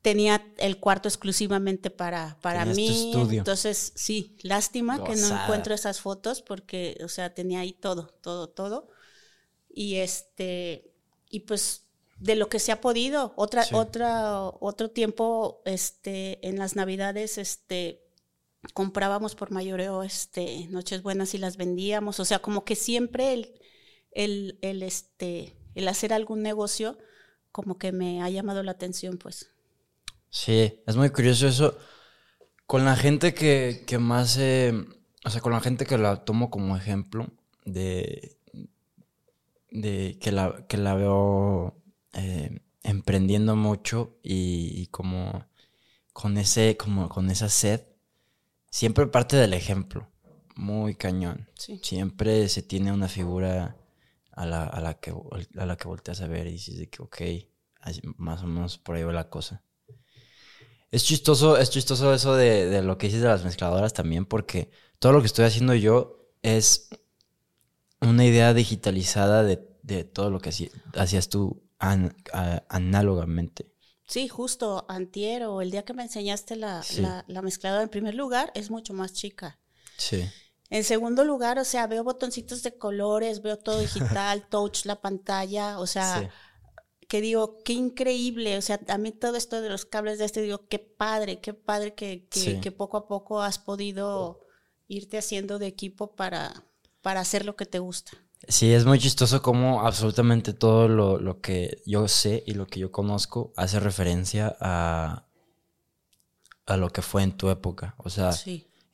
[0.00, 3.12] Tenía el cuarto exclusivamente para, para mí.
[3.32, 8.48] Entonces, sí, lástima que no encuentro esas fotos porque, o sea, tenía ahí todo, todo,
[8.48, 8.88] todo.
[9.68, 10.92] Y este,
[11.28, 11.87] y pues
[12.18, 13.32] de lo que se ha podido.
[13.36, 18.02] Otra, otra, otro tiempo, este, en las navidades, este,
[18.74, 22.20] comprábamos por mayoreo, este, noches buenas y las vendíamos.
[22.20, 23.60] O sea, como que siempre el,
[24.12, 26.98] el, el, este, el hacer algún negocio,
[27.52, 29.50] como que me ha llamado la atención, pues.
[30.30, 31.78] Sí, es muy curioso eso.
[32.66, 36.76] Con la gente que, que más, o sea, con la gente que la tomo como
[36.76, 37.28] ejemplo
[37.64, 38.36] de,
[39.70, 41.74] de que la, que la veo
[42.18, 45.46] eh, emprendiendo mucho y, como
[46.12, 47.82] con ese, como con esa sed,
[48.70, 50.08] siempre parte del ejemplo,
[50.56, 51.48] muy cañón.
[51.54, 53.76] Siempre se tiene una figura
[54.32, 55.14] a la, a la, que,
[55.56, 57.20] a la que volteas a ver y dices de que, ok,
[58.16, 59.62] más o menos por ahí va la cosa.
[60.90, 64.70] Es chistoso, es chistoso eso de, de, lo que dices de las mezcladoras también, porque
[64.98, 66.88] todo lo que estoy haciendo yo es
[68.00, 70.50] una idea digitalizada de, de todo lo que
[70.94, 73.72] hacías tú análogamente.
[74.06, 76.82] Sí, justo antier o el día que me enseñaste la,
[77.26, 79.58] la, mezcladora en primer lugar es mucho más chica.
[79.98, 80.24] Sí.
[80.70, 85.78] En segundo lugar, o sea, veo botoncitos de colores, veo todo digital, touch la pantalla,
[85.78, 86.30] o sea,
[87.06, 90.42] que digo, qué increíble, o sea, a mí todo esto de los cables de este,
[90.42, 94.40] digo, qué padre, qué padre que, que, poco a poco has podido
[94.88, 96.64] irte haciendo de equipo para,
[97.02, 98.12] para hacer lo que te gusta.
[98.46, 102.92] Sí, es muy chistoso como absolutamente todo lo, que yo sé y lo que yo
[102.92, 105.26] conozco hace referencia a,
[106.66, 107.94] a lo que fue en tu época.
[107.98, 108.30] O sea,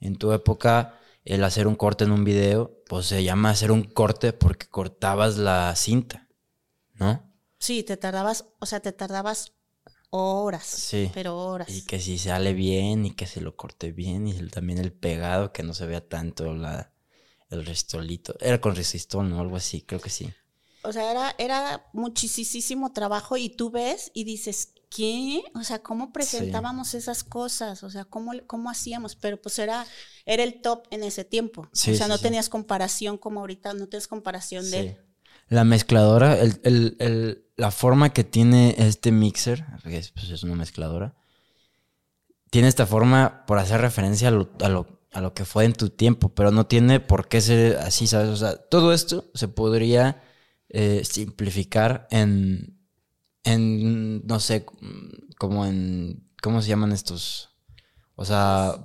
[0.00, 3.82] en tu época el hacer un corte en un video, pues se llama hacer un
[3.84, 6.28] corte porque cortabas la cinta,
[6.94, 7.22] ¿no?
[7.58, 9.52] Sí, te tardabas, o sea, te tardabas
[10.10, 10.64] horas.
[10.64, 11.10] Sí.
[11.14, 11.68] Pero horas.
[11.70, 15.52] Y que si sale bien y que se lo corte bien y también el pegado,
[15.52, 16.93] que no se vea tanto la,
[17.50, 18.34] el restolito.
[18.40, 19.40] Era con resistol, ¿no?
[19.40, 20.32] Algo así, creo que sí.
[20.82, 25.42] O sea, era, era muchísimo trabajo y tú ves y dices, ¿qué?
[25.54, 27.82] O sea, ¿cómo presentábamos esas cosas?
[27.82, 29.16] O sea, ¿cómo, ¿cómo hacíamos?
[29.16, 29.86] Pero pues era,
[30.26, 31.68] era el top en ese tiempo.
[31.72, 35.00] o sea, no tenías comparación como ahorita, no tienes comparación de...
[35.48, 36.38] La mezcladora,
[37.56, 41.14] la forma que tiene este mixer, pues es una mezcladora,
[42.50, 45.03] tiene esta forma por hacer referencia a lo a lo
[45.34, 48.28] que fue en tu tiempo, pero no tiene por qué ser así, ¿sabes?
[48.28, 50.22] O sea, todo esto se podría
[50.68, 52.80] eh, simplificar en,
[53.44, 54.66] en, no sé,
[55.38, 57.50] como en, ¿cómo se llaman estos?
[58.16, 58.84] O sea,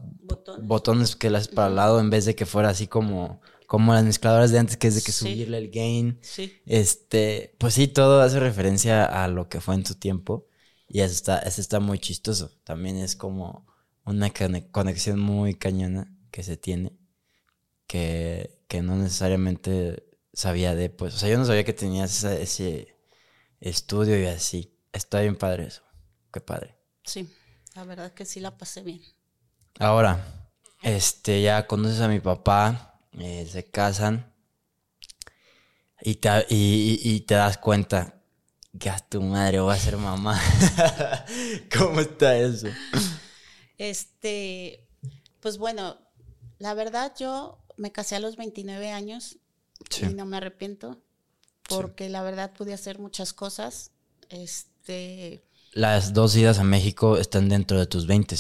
[0.62, 4.04] botones, que las para el lado en vez de que fuera así como, como las
[4.04, 6.20] mezcladoras de antes, que es de que subirle el gain.
[6.22, 6.54] Sí.
[6.68, 10.46] Este, pues sí, todo hace referencia a lo que fue en tu tiempo.
[10.88, 12.52] Y eso está, eso está muy chistoso.
[12.64, 13.66] También es como
[14.06, 14.32] una
[14.72, 16.92] conexión muy cañona que se tiene
[17.90, 22.96] que, no necesariamente sabía de, pues, o sea, yo no sabía que tenías ese
[23.60, 24.78] estudio y así.
[24.94, 25.82] Está bien padre eso.
[26.32, 26.78] Qué padre.
[27.04, 27.28] Sí,
[27.76, 29.02] la verdad que sí la pasé bien.
[29.80, 30.52] Ahora,
[30.84, 34.34] este, ya conoces a mi papá, eh, se casan
[36.02, 38.22] y te, y, te das cuenta
[38.80, 40.40] que a tu madre va a ser mamá.
[41.78, 42.68] ¿Cómo está eso?
[43.78, 44.88] Este,
[45.40, 45.98] pues bueno,
[46.60, 49.38] la verdad, yo me casé a los 29 años
[50.02, 51.02] y no me arrepiento
[51.70, 53.92] porque la verdad pude hacer muchas cosas.
[54.30, 55.42] Este.
[55.72, 58.36] Las dos idas a México están dentro de tus 20,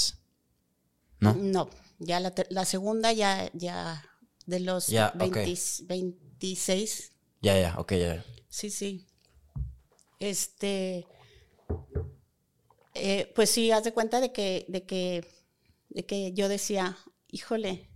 [1.19, 1.35] ¿no?
[1.35, 4.03] No, ya la, segunda ya, ya
[4.45, 7.11] de los 26.
[7.41, 8.25] Ya, ya, ok, ya.
[8.49, 9.05] Sí, sí.
[10.19, 11.05] Este.
[12.95, 15.25] Eh, pues sí, haz de cuenta de que, de que,
[15.89, 16.97] de que yo decía,
[17.29, 17.88] híjole,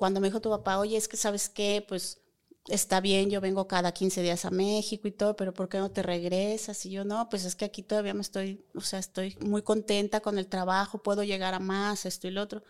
[0.00, 2.22] cuando me dijo tu papá, oye, es que sabes qué, pues
[2.68, 5.90] está bien, yo vengo cada 15 días a México y todo, pero ¿por qué no
[5.90, 6.86] te regresas?
[6.86, 10.20] Y yo, no, pues es que aquí todavía me estoy, o sea, estoy muy contenta
[10.20, 12.64] con el trabajo, puedo llegar a más, esto y lo otro.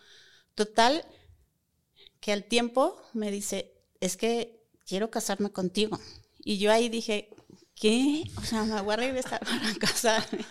[0.57, 1.05] Total,
[2.19, 6.01] que al tiempo me dice, es que quiero casarme contigo.
[6.43, 7.31] Y yo ahí dije,
[7.77, 8.25] ¿qué?
[8.39, 10.45] O sea, me voy a regresar para casarme.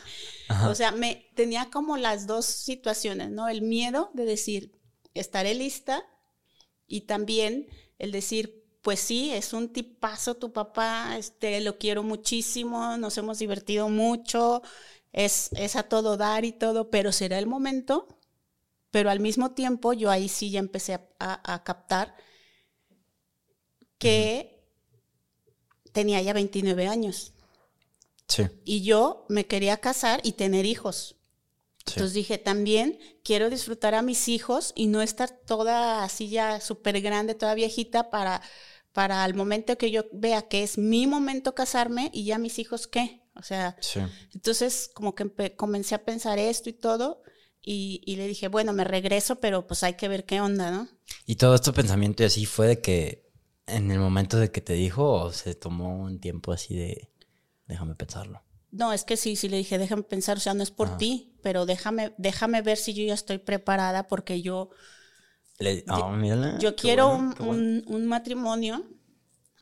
[0.66, 3.50] O sea, me tenía como las dos situaciones, ¿no?
[3.50, 4.80] El miedo de decir,
[5.14, 6.06] estaré lista
[6.90, 7.68] y también
[8.00, 13.40] el decir, pues sí, es un tipazo tu papá, este, lo quiero muchísimo, nos hemos
[13.40, 14.62] divertido mucho,
[15.14, 18.08] es, es a todo dar y todo, pero será el momento.
[18.92, 22.16] Pero al mismo tiempo yo ahí sí ya empecé a, captar
[24.00, 24.66] que
[25.92, 27.34] tenía ya 29 años.
[28.66, 31.16] Y yo me quería casar y tener hijos.
[31.90, 37.02] Entonces dije, también quiero disfrutar a mis hijos y no estar toda así ya súper
[37.02, 38.42] grande, toda viejita para,
[38.92, 42.88] para el momento que yo vea que es mi momento casarme y ya mis hijos
[42.88, 43.22] qué.
[43.36, 43.78] O sea,
[44.34, 47.22] entonces como que comencé a pensar esto y todo
[47.62, 50.88] y, y, le dije, bueno, me regreso, pero pues hay que ver qué onda, ¿no?
[51.26, 53.30] Y todo este pensamiento y así fue de que
[53.68, 57.10] en el momento de que te dijo o se tomó un tiempo así de
[57.70, 58.44] déjame pensarlo.
[58.72, 60.98] No, es que sí, sí le dije, déjame pensar, o sea, no es por ah.
[60.98, 64.70] ti, pero déjame, déjame ver si yo ya estoy preparada porque yo...
[65.88, 66.18] Ah,
[66.60, 68.88] yo, quiero un, un, matrimonio,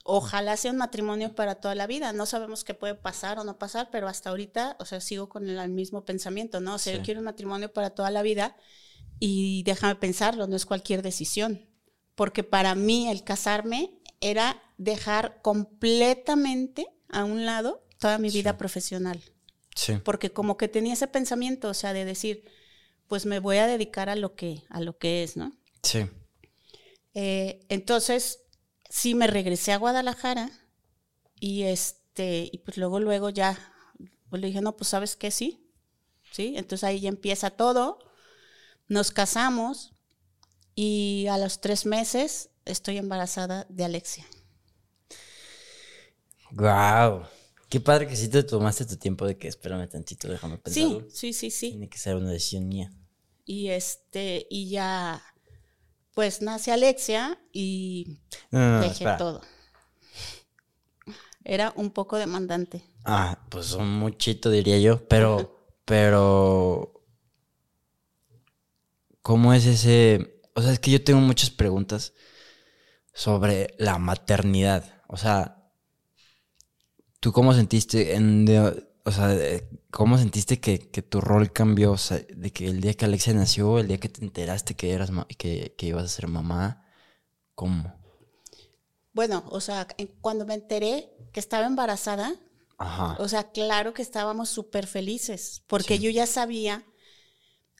[0.03, 3.57] ojalá sea un matrimonio para toda la vida, no sabemos qué puede pasar o no
[3.57, 6.75] pasar, pero hasta ahorita, o sea, sigo con el, mismo pensamiento, ¿no?
[6.75, 8.55] O sea, yo quiero un matrimonio para toda la vida
[9.19, 11.67] y déjame pensarlo, no es cualquier decisión,
[12.13, 19.21] porque para mí el casarme era dejar completamente a un lado toda mi vida profesional.
[19.75, 19.97] Sí.
[20.03, 22.43] Porque como que tenía ese pensamiento, o sea, de decir,
[23.07, 25.53] pues me voy a dedicar a lo que, a lo que es, ¿no?
[25.83, 26.07] Sí.
[27.13, 28.41] Eh, entonces,
[28.89, 30.51] sí me regresé a Guadalajara
[31.39, 33.57] y este, y pues luego, luego ya,
[34.29, 35.67] pues le dije, no, pues sabes qué, sí,
[36.31, 36.53] sí.
[36.57, 37.99] Entonces ahí ya empieza todo.
[38.87, 39.93] Nos casamos
[40.75, 44.25] y a los tres meses estoy embarazada de Alexia.
[46.51, 47.25] Wow.
[47.69, 51.01] Qué padre que sí te tomaste tu tiempo de que espérame tantito, déjame pensarlo.
[51.09, 51.69] Sí, sí, sí, sí.
[51.71, 52.91] Tiene que ser una decisión mía.
[53.45, 55.21] Y este, y ya,
[56.13, 58.19] pues nace Alexia y
[58.51, 59.41] dejé todo.
[61.43, 62.83] Era un poco demandante.
[63.05, 67.05] Ah, pues un muchito diría yo, pero, pero,
[69.21, 70.41] ¿cómo es ese?
[70.55, 72.13] O sea, es que yo tengo muchas preguntas
[73.13, 75.01] sobre la maternidad.
[75.07, 75.56] O sea,
[77.19, 78.45] ¿Tú cómo sentiste, en,
[79.03, 79.35] o sea,
[79.91, 81.93] cómo sentiste que, tu rol cambió?
[81.93, 84.91] O sea, de que el día que Alexia nació, el día que te enteraste que,
[84.91, 86.85] eras que, que ibas a ser mamá,
[87.55, 87.93] ¿cómo?
[89.13, 89.87] Bueno, o sea,
[90.21, 92.35] cuando me enteré que estaba embarazada,
[93.17, 96.85] o sea, claro que estábamos súper felices, porque yo ya sabía,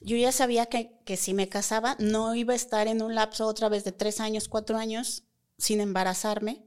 [0.02, 3.46] yo ya sabía que, que si me casaba no iba a estar en un lapso
[3.46, 5.26] otra vez de tres años, cuatro años
[5.60, 6.66] sin embarazarme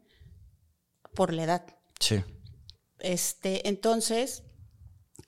[1.15, 1.67] por la edad.
[1.99, 2.23] Sí.
[3.01, 4.45] Este, entonces,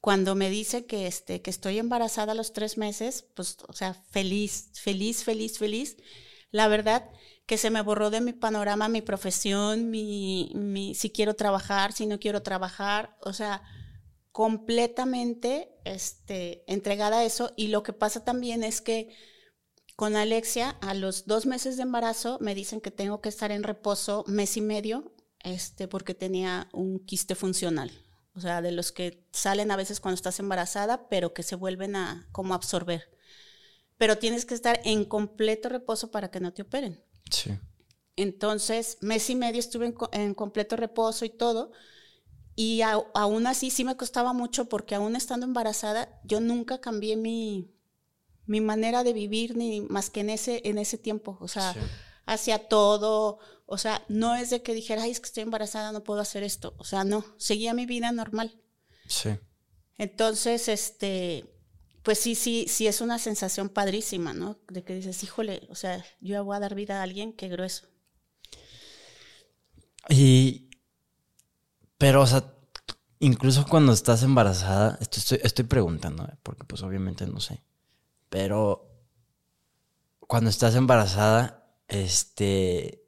[0.00, 3.94] cuando me dice que, este, que estoy embarazada a los tres meses, pues, o sea,
[3.94, 5.96] feliz, feliz, feliz, feliz.
[6.50, 7.08] La verdad
[7.46, 12.06] que se me borró de mi panorama mi profesión, mi, mi, si quiero trabajar, si
[12.06, 13.62] no quiero trabajar, o sea,
[14.32, 17.52] completamente este, entregada a eso.
[17.56, 19.14] Y lo que pasa también es que
[19.96, 23.62] con Alexia, a los dos meses de embarazo, me dicen que tengo que estar en
[23.62, 27.90] reposo mes y medio este, porque tenía un quiste funcional.
[28.35, 31.96] O sea, de los que salen a veces cuando estás embarazada, pero que se vuelven
[31.96, 33.11] a como absorber.
[33.98, 37.05] Pero tienes que estar en completo reposo para que no te operen.
[37.31, 37.52] Sí.
[38.16, 41.72] Entonces, mes y medio estuve en, completo reposo y todo.
[42.55, 47.70] Y aún así sí me costaba mucho porque aún estando embarazada, yo nunca cambié mi,
[48.44, 51.38] mi manera de vivir ni más que en ese, en ese tiempo.
[51.40, 51.74] O sea,
[52.26, 56.04] hacia todo, o sea, no es de que dijera, ay, es que estoy embarazada, no
[56.04, 56.74] puedo hacer esto.
[56.78, 58.61] O sea, no, seguía mi vida normal.
[59.06, 59.30] Sí.
[59.98, 61.46] Entonces, este,
[62.02, 64.58] pues sí, sí, sí es una sensación padrísima, ¿no?
[64.68, 67.87] De que dices, híjole, o sea, yo voy a dar vida a alguien, qué grueso.
[70.08, 70.70] Y,
[71.98, 72.52] pero, o sea,
[73.20, 76.37] incluso cuando estás embarazada, estoy, estoy preguntando, ¿eh?
[76.42, 77.62] porque pues obviamente no sé,
[78.28, 78.90] pero
[80.26, 81.62] cuando estás embarazada,
[81.92, 83.05] este,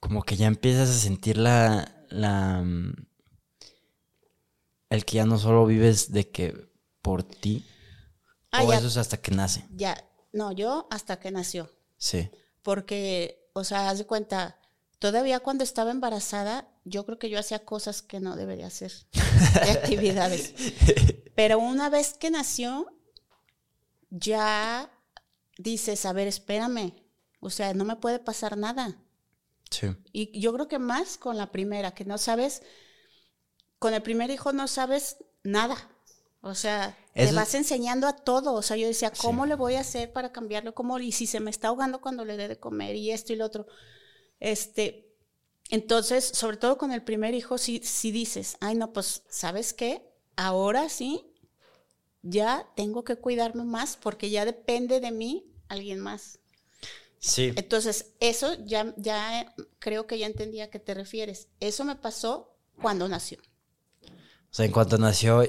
[0.00, 2.92] como que ya empiezas a sentir la, la, mm,
[4.90, 6.68] el que ya no solo vives de que
[7.02, 7.66] por ti,
[8.52, 9.64] ah, o eso es hasta que nace.
[9.70, 11.70] Ya, no, yo hasta que nació.
[11.96, 12.30] Sí.
[12.62, 14.58] Porque, o sea, haz de cuenta,
[14.98, 18.92] todavía cuando estaba embarazada, yo creo que yo hacía cosas que no debería hacer,
[19.64, 20.54] de actividades.
[21.34, 22.92] Pero una vez que nació,
[24.10, 24.90] ya
[25.56, 26.92] dices, a ver, espérame,
[27.40, 28.96] o sea, no me puede pasar nada.
[29.70, 29.88] Sí.
[30.12, 32.62] Y yo creo que más con la primera, que no sabes
[33.78, 35.76] con el primer hijo no sabes nada.
[36.40, 38.54] O sea, te vas enseñando a todo.
[38.54, 40.74] O sea, yo decía, ¿cómo le voy a hacer para cambiarlo?
[40.74, 40.98] ¿Cómo?
[40.98, 43.44] Y si se me está ahogando cuando le dé de comer y esto y lo
[43.44, 43.66] otro.
[44.38, 45.16] Este,
[45.68, 50.08] entonces, sobre todo con el primer hijo, si, si dices, ay, no, pues, ¿sabes qué?
[50.36, 51.26] Ahora sí,
[52.22, 56.38] ya tengo que cuidarme más porque ya depende de mí alguien más.
[57.18, 57.52] Sí.
[57.56, 61.48] Entonces, eso ya, ya creo que ya entendía a qué te refieres.
[61.60, 63.38] Eso me pasó cuando nació.
[64.50, 65.42] O sea, en cuanto nació,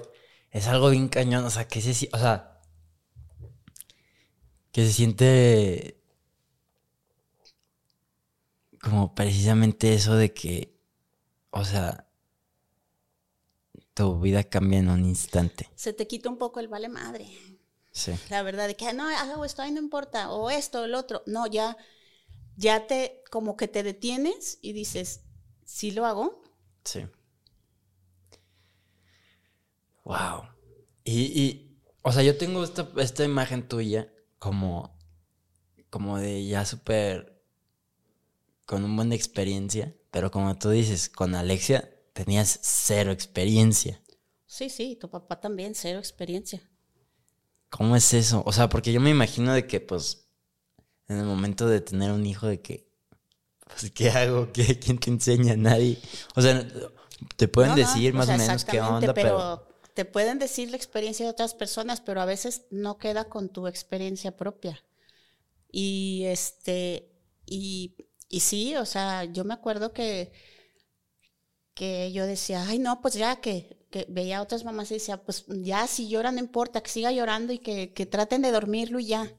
[0.51, 1.45] es algo bien cañón.
[1.45, 2.59] O sea, que se, o sea,
[4.72, 5.99] que se siente
[8.82, 10.80] como precisamente eso de que,
[11.51, 12.07] o sea,
[13.93, 15.70] tu vida cambia en un instante.
[15.76, 17.28] Se te quita un poco el vale madre.
[17.92, 18.14] Sí.
[18.30, 21.24] La verdad, de que no, hago esto, ahí no importa, o esto, el otro.
[21.26, 21.78] No, ya,
[22.56, 25.22] ya te, como que te detienes y dices,
[25.66, 26.44] ¿sí lo hago?
[26.84, 27.06] Sí.
[30.04, 30.44] Wow.
[31.04, 34.98] Y, o sea, yo tengo esta, esta imagen tuya como,
[35.90, 37.42] como de ya súper,
[38.66, 44.02] con un buen experiencia, pero como tú dices, con Alexia tenías cero experiencia.
[44.46, 46.62] Sí, sí, tu papá también, cero experiencia.
[47.70, 48.43] ¿Cómo es eso?
[48.45, 50.28] O sea, porque yo me imagino de que, pues,
[51.07, 52.89] en el momento de tener un hijo, de que,
[53.67, 54.51] pues, ¿qué hago?
[54.53, 55.55] ¿Qué, ¿Quién te enseña?
[55.55, 55.99] Nadie.
[56.36, 56.67] O sea,
[57.36, 61.32] te pueden decir más o, menos qué onda, pero te pueden decir la experiencia de
[61.32, 64.84] otras personas, pero a veces no queda con tu experiencia propia.
[65.72, 67.11] Y este,
[67.45, 67.95] y,
[68.30, 70.32] y sí, o sea, yo me acuerdo que,
[71.74, 75.46] que yo decía, ay no, pues ya que, veía a otras mamás y decía, pues
[75.48, 79.08] ya si llora no importa, que siga llorando y que, que traten de dormirlo y
[79.08, 79.34] ya.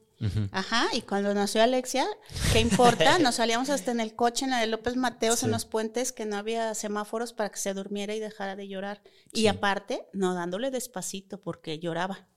[0.53, 2.07] Ajá, y cuando nació Alexia,
[2.53, 3.19] ¿qué importa?
[3.19, 6.27] Nos salíamos hasta en el coche en la de López Mateos en los puentes que
[6.27, 9.03] no había semáforos para que se durmiera y dejara de llorar.
[9.33, 12.29] Y aparte, no dándole despacito porque lloraba.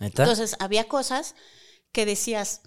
[0.00, 1.34] Entonces, había cosas
[1.92, 2.60] que decías,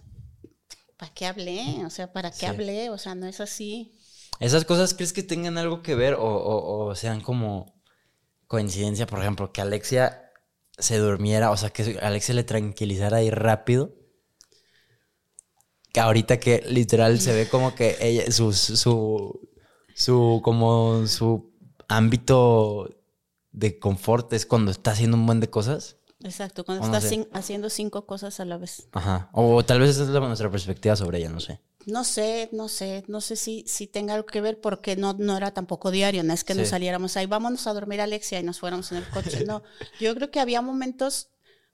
[0.97, 1.85] ¿para qué hablé?
[1.85, 2.89] O sea, ¿para qué hablé?
[2.89, 3.95] O sea, no es así.
[4.39, 7.80] ¿Esas cosas crees que tengan algo que ver o, o sean como
[8.51, 9.07] coincidencia?
[9.07, 10.29] Por ejemplo, que Alexia
[10.77, 13.93] se durmiera, o sea, que Alexia le tranquilizara ahí rápido
[15.93, 19.49] que ahorita que literal se ve como que ella, su, su,
[19.93, 21.53] su, como su
[21.87, 22.89] ámbito
[23.51, 25.97] de confort es cuando está haciendo un buen de cosas.
[26.23, 28.87] Exacto, cuando está haciendo cinco cosas a la vez.
[28.91, 29.29] Ajá.
[29.33, 31.59] O tal vez esa es nuestra perspectiva sobre ella, no sé.
[31.85, 35.35] No sé, no sé, no sé si, si tenga algo que ver porque no, no
[35.35, 38.59] era tampoco diario, no es que nos saliéramos ahí, vámonos a dormir Alexia y nos
[38.59, 39.63] fuéramos en el coche, no.
[39.99, 41.31] Yo creo que había momentos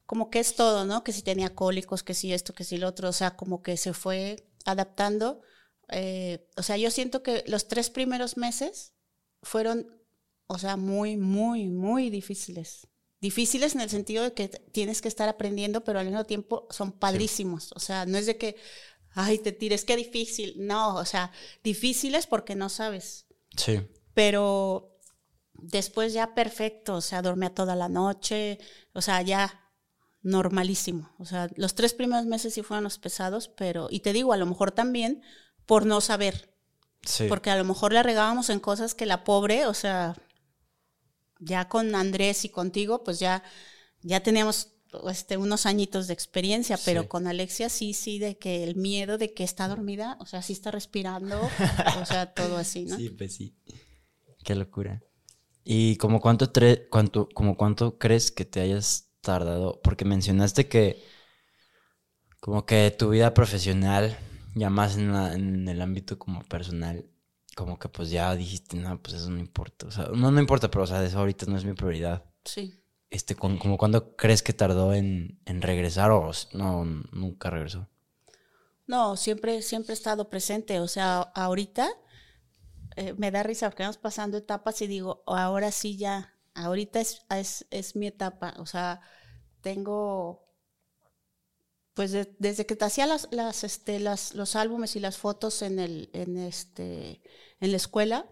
[0.07, 1.03] como que es todo, ¿no?
[1.03, 3.75] Que si tenía cólicos, que si esto, que si lo otro, o sea, como que
[3.75, 5.41] se fue adaptando.
[5.89, 8.93] Eh, o sea, yo siento que los tres primeros meses
[9.43, 10.01] fueron,
[10.47, 12.87] o sea, muy, muy, muy difíciles.
[13.19, 16.93] Difíciles en el sentido de que tienes que estar aprendiendo, pero al mismo tiempo son
[16.93, 17.71] padrísimos.
[17.73, 18.55] O sea, no es de que,
[19.13, 20.55] ay, te tires, qué difícil.
[20.57, 21.31] No, o sea,
[21.63, 23.25] difíciles porque no sabes.
[23.55, 23.81] Sí.
[24.13, 24.97] Pero
[25.53, 28.59] después ya perfecto, o sea, dormía toda la noche,
[28.93, 29.71] o sea, ya
[30.21, 31.13] normalísimo.
[31.19, 34.37] O sea, los tres primeros meses sí fueron los pesados, pero, y te digo, a
[34.37, 35.21] lo mejor también
[35.65, 36.53] por no saber.
[37.03, 37.25] Sí.
[37.29, 40.15] Porque a lo mejor le regábamos en cosas que la pobre, o sea,
[41.39, 43.43] ya con Andrés y contigo, pues ya,
[44.01, 44.73] ya teníamos
[45.09, 49.33] este, unos añitos de experiencia, pero con Alexia sí, sí, de que el miedo de
[49.33, 51.39] que está dormida, o sea, sí está respirando,
[52.01, 52.95] o sea, todo así, ¿no?
[52.97, 53.55] Sí, pues sí.
[54.43, 55.03] Qué locura.
[55.63, 56.51] ¿Y como cuánto,
[56.89, 59.81] cuánto, como cuánto crees que te hayas tardado?
[59.83, 61.03] Porque mencionaste que
[62.39, 64.17] como que tu vida profesional,
[64.55, 67.05] ya más en, el ámbito como personal,
[67.55, 69.87] como que pues ya dijiste, no, pues eso no importa.
[69.87, 72.23] O sea, no, no importa, pero o sea, eso ahorita no es mi prioridad.
[72.45, 72.79] Sí.
[73.09, 77.87] Este, como, cuando crees que tardó en, regresar o no, nunca regresó.
[78.85, 80.79] No, siempre, siempre he estado presente.
[80.79, 81.89] O sea, ahorita
[82.95, 87.65] eh, me da risa porque vamos pasando etapas y digo, ahora sí ya, ahorita es,
[87.69, 88.53] es mi etapa.
[88.59, 89.01] O sea,
[89.61, 90.47] tengo,
[91.93, 95.79] pues desde que te hacía las, las, este, las, los álbumes y las fotos en,
[95.79, 97.21] el, en, este,
[97.59, 98.25] en la escuela.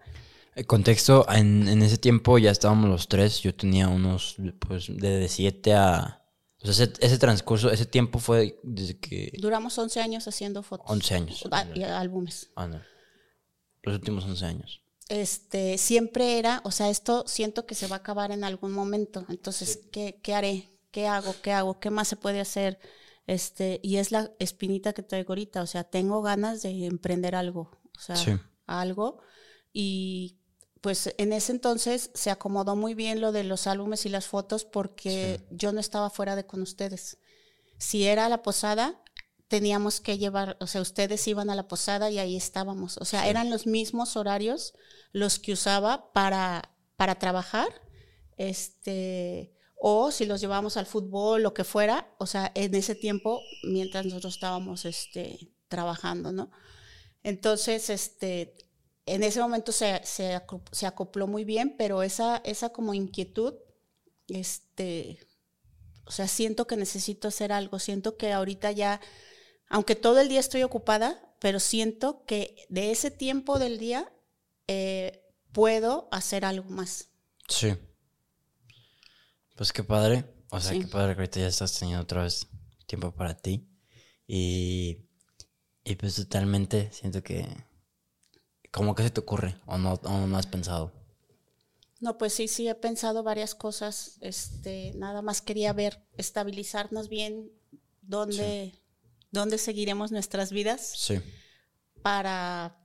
[0.56, 5.28] El contexto, en, en ese tiempo ya estábamos los tres, yo tenía unos, pues, de
[5.28, 6.22] 7 a...
[6.62, 9.32] O sea, ese, ese, transcurso, ese tiempo fue desde que...
[9.38, 10.86] Duramos 11 años haciendo fotos.
[10.88, 11.44] 11 años.
[11.52, 12.50] Ah, y álbumes.
[12.56, 12.80] Ah, no.
[13.82, 14.82] Los últimos 11 años.
[15.08, 19.24] Este, siempre era, o sea, esto siento que se va a acabar en algún momento.
[19.28, 20.76] Entonces, ¿qué, ¿qué haré?
[20.96, 21.34] ¿qué hago?
[21.42, 21.78] ¿Qué hago?
[21.78, 22.78] ¿Qué más se puede hacer?
[23.26, 27.70] Este, y es la espinita que traigo ahorita, o sea, tengo ganas de emprender algo,
[27.94, 28.16] o sea,
[28.64, 29.20] algo.
[29.74, 30.38] Y
[30.86, 34.64] pues en ese entonces se acomodó muy bien lo de los álbumes y las fotos
[34.64, 37.18] porque yo no estaba fuera de con ustedes.
[37.76, 39.02] Si era la posada,
[39.48, 42.98] teníamos que llevar, o sea, ustedes iban a la posada y ahí estábamos.
[42.98, 44.74] O sea, eran los mismos horarios
[45.10, 47.82] los que usaba para, para trabajar,
[48.36, 53.40] este, o si los llevábamos al fútbol, lo que fuera, o sea, en ese tiempo,
[53.64, 56.52] mientras nosotros estábamos, este, trabajando, ¿no?
[57.24, 58.54] Entonces, este,
[59.06, 60.40] en ese momento se, se,
[60.72, 63.54] se, acopló muy bien, pero esa, esa como inquietud,
[64.26, 65.20] este,
[66.04, 69.00] o sea, siento que necesito hacer algo, siento que ahorita ya,
[69.68, 74.12] aunque todo el día estoy ocupada, pero siento que de ese tiempo del día
[74.66, 77.08] eh, puedo hacer algo más.
[77.48, 77.74] Sí.
[79.54, 82.48] Pues qué padre, o sea, qué padre que ahorita ya estás teniendo otra vez
[82.86, 83.68] tiempo para ti.
[84.26, 85.06] Y,
[85.84, 87.46] y pues totalmente siento que
[88.76, 90.92] ¿Cómo que se te ocurre o no, no has pensado?
[91.98, 94.18] No, pues sí, sí he pensado varias cosas.
[94.20, 97.50] Este, nada más quería ver, estabilizarnos bien
[98.02, 98.78] dónde,
[99.30, 100.92] dónde seguiremos nuestras vidas.
[100.94, 101.22] Sí.
[102.02, 102.76] Para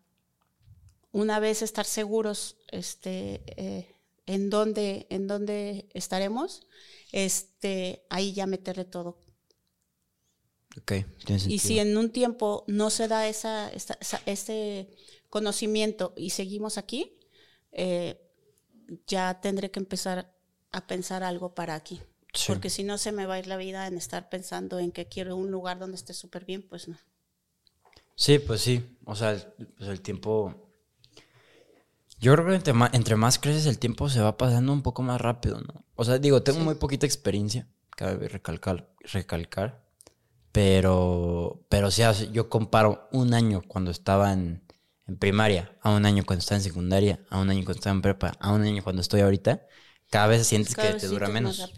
[1.12, 3.94] una vez estar seguros este, eh,
[4.28, 6.66] en, dónde, en dónde estaremos,
[7.12, 9.20] este, ahí ya meterle todo.
[10.78, 10.94] Ok,
[11.50, 14.88] Y si en un tiempo no se da esa, esa, ese
[15.32, 17.18] conocimiento y seguimos aquí,
[17.72, 18.22] eh,
[19.08, 20.36] ya tendré que empezar
[20.72, 22.02] a pensar algo para aquí.
[22.48, 25.08] Porque si no se me va a ir la vida en estar pensando en que
[25.08, 26.98] quiero un lugar donde esté súper bien, pues no.
[28.16, 28.98] Sí, pues sí.
[29.06, 29.36] O sea,
[29.78, 30.70] pues el tiempo...
[32.20, 35.02] Yo creo que entre más, entre más, creces el tiempo se va pasando un poco
[35.02, 35.84] más rápido, ¿no?
[35.96, 39.84] O sea, digo, tengo muy poquita experiencia, cabe recalcar, recalcar.
[40.52, 44.62] Pero, pero o sea, yo comparo un año cuando estaba en,
[45.12, 48.02] en primaria, a un año cuando estaba en secundaria, a un año cuando estaba en
[48.02, 49.66] prepa, a un año cuando estoy ahorita,
[50.10, 51.70] cada vez sientes que te dura menos.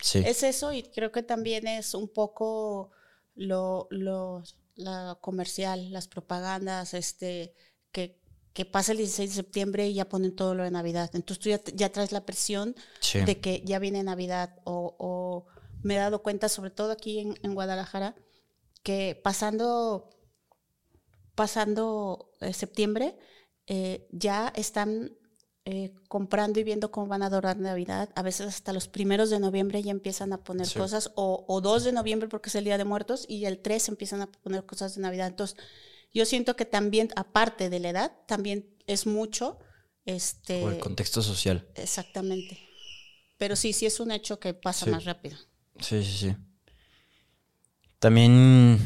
[0.00, 0.22] Sí.
[0.24, 2.90] Es eso y creo que también es un poco
[3.34, 4.42] lo, lo
[4.76, 7.52] la comercial, las propagandas, este,
[7.90, 8.20] que,
[8.52, 11.10] que pasa el 16 de septiembre y ya ponen todo lo de Navidad.
[11.14, 12.74] Entonces tú ya, ya traes la presión
[13.12, 15.46] de que ya viene Navidad o, o,
[15.82, 18.14] me he dado cuenta, sobre todo aquí en, en Guadalajara,
[18.82, 20.10] que pasando
[21.38, 23.16] pasando eh, septiembre,
[23.68, 25.12] eh, ya están
[25.64, 28.10] eh, comprando y viendo cómo van a adorar Navidad.
[28.16, 31.84] A veces hasta los primeros de noviembre ya empiezan a poner cosas, o, o 2
[31.84, 34.96] de noviembre porque es el Día de Muertos, y el 3 empiezan a poner cosas
[34.96, 35.28] de Navidad.
[35.28, 35.56] Entonces,
[36.12, 39.60] yo siento que también, aparte de la edad, también es mucho.
[40.06, 41.68] Este, el contexto social.
[41.76, 42.58] Exactamente.
[43.36, 45.38] Pero sí, sí es un hecho que pasa más rápido.
[45.78, 46.36] Sí, sí, sí.
[48.00, 48.80] También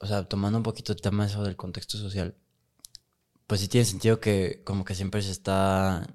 [0.00, 2.34] o sea, tomando un poquito el tema eso del contexto social,
[3.46, 6.06] pues sí tiene sentido que como que siempre se está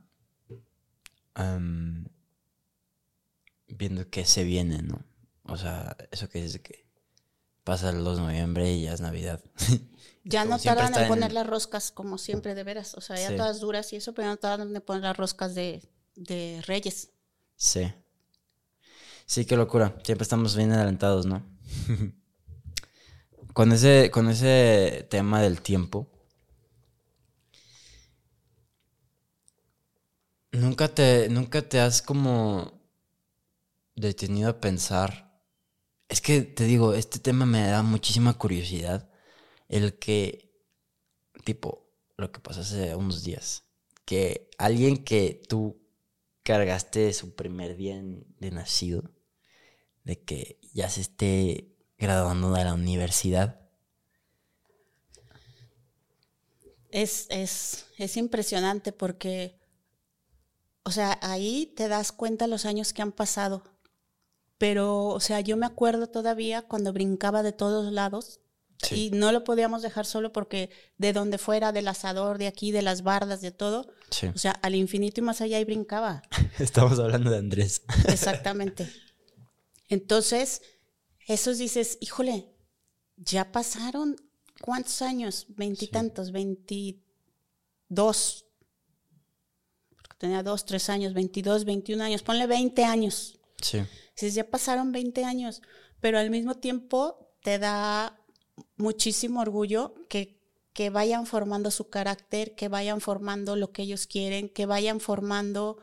[3.68, 5.04] viendo que se viene, ¿no?
[5.44, 6.86] O sea, eso que dice que
[7.64, 9.44] pasa el 2 de noviembre y ya es Navidad.
[10.26, 12.96] Ya no tardan en poner las roscas como siempre, de veras.
[12.96, 15.84] O sea, ya todas duras y eso, pero no tardan en poner las roscas de,
[16.16, 17.10] de Reyes.
[17.58, 17.94] Sí.
[19.26, 19.98] Sí, qué locura.
[20.02, 21.46] Siempre estamos bien adelantados, ¿no?
[23.54, 26.10] con ese, con ese tema del tiempo,
[30.52, 32.82] nunca te, nunca te has como
[33.96, 35.32] detenido a pensar.
[36.10, 39.10] Es que te digo, este tema me da muchísima curiosidad.
[39.70, 40.52] El que,
[41.46, 43.64] tipo, lo que pasó hace unos días,
[44.06, 45.82] que alguien que tú
[46.44, 49.12] cargaste su primer día de nacido,
[50.04, 51.73] de que ya se esté
[52.04, 53.60] graduando de la universidad.
[56.92, 59.58] Es, es, impresionante porque,
[60.84, 63.64] o sea, ahí te das cuenta los años que han pasado.
[64.60, 68.42] Pero, o sea, yo me acuerdo todavía cuando brincaba de todos lados
[68.92, 72.82] y no lo podíamos dejar solo porque de donde fuera, del asador, de aquí, de
[72.82, 73.88] las bardas, de todo,
[74.34, 76.22] o sea, al infinito y más allá y brincaba.
[76.60, 77.82] Estamos hablando de Andrés.
[78.08, 78.88] Exactamente.
[79.90, 80.62] Entonces,
[81.28, 82.50] esos dices, híjole,
[83.18, 84.16] ya pasaron
[84.62, 87.04] cuántos años, veintitantos, veintidós,
[89.96, 93.40] porque tenía dos, tres años, veintidós, veintiún años, ponle veinte años.
[93.62, 93.80] Sí.
[94.16, 95.62] Dices, ya pasaron veinte años,
[96.00, 98.20] pero al mismo tiempo te da
[98.78, 100.42] muchísimo orgullo que,
[100.74, 105.78] que vayan formando su carácter, que vayan formando lo que ellos quieren, que vayan formando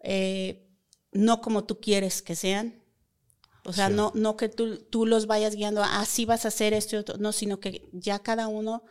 [0.00, 0.68] eh,
[1.12, 2.82] no como tú quieres que sean,
[3.66, 6.96] o sea, no, no que tú, tú, los vayas guiando, así vas a hacer esto
[6.96, 8.84] y otro, no, sino que ya cada uno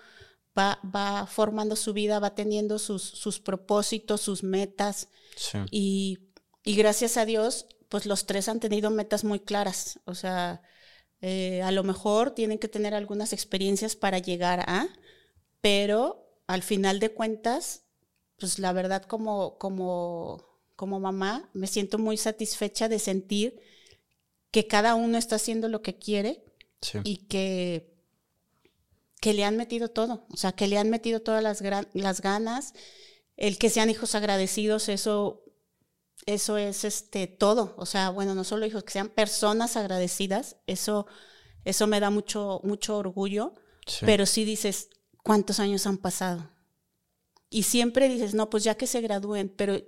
[0.57, 5.09] va, va formando su vida, va teniendo sus, sus propósitos, sus metas.
[5.71, 6.19] Y,
[6.63, 9.99] y, gracias a Dios, pues los tres han tenido metas muy claras.
[10.05, 10.61] O sea,
[11.21, 14.87] eh, a lo mejor tienen que tener algunas experiencias para llegar a,
[15.61, 17.83] pero al final de cuentas,
[18.37, 20.45] pues la verdad como, como,
[20.75, 23.59] como mamá, me siento muy satisfecha de sentir
[24.55, 26.41] que cada uno está haciendo lo que quiere
[27.03, 27.93] y que,
[29.19, 32.73] que le han metido todo, o sea, que le han metido todas las, las ganas,
[33.35, 35.43] el que sean hijos agradecidos, eso,
[36.25, 41.05] eso es este, todo, o sea, bueno, no solo hijos, que sean personas agradecidas, eso,
[41.65, 43.55] eso me da mucho, mucho orgullo,
[44.05, 44.87] pero sí dices,
[45.21, 46.49] ¿cuántos años han pasado?
[47.55, 49.81] Y siempre dices, no, pues ya que se gradúen, pero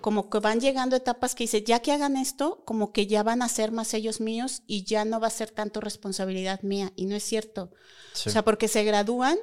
[0.00, 3.42] como que van llegando etapas que dices, ya que hagan esto, como que ya van
[3.42, 6.92] a ser más ellos míos y ya no va a ser tanto responsabilidad mía.
[6.96, 7.70] Y no es cierto.
[8.26, 9.38] O sea, porque se gradúan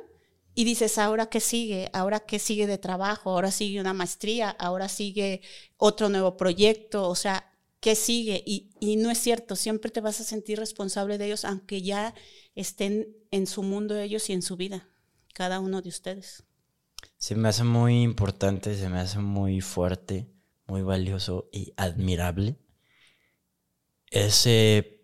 [0.55, 4.89] y dices, ahora qué sigue, ahora qué sigue de trabajo, ahora sigue una maestría, ahora
[4.89, 5.39] sigue
[5.77, 7.49] otro nuevo proyecto, o sea,
[7.79, 8.43] ¿qué sigue?
[8.45, 12.13] Y, y no es cierto, siempre te vas a sentir responsable de ellos, aunque ya
[12.55, 14.89] estén en su mundo ellos y en su vida,
[15.33, 16.43] cada uno de ustedes.
[17.19, 20.27] Se me hace muy importante, se me hace muy fuerte,
[20.65, 22.57] muy valioso y admirable
[24.11, 24.99] ese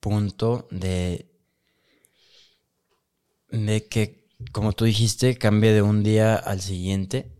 [0.00, 1.30] punto de,
[3.50, 7.32] de que, como tú dijiste, cambie de un día al siguiente,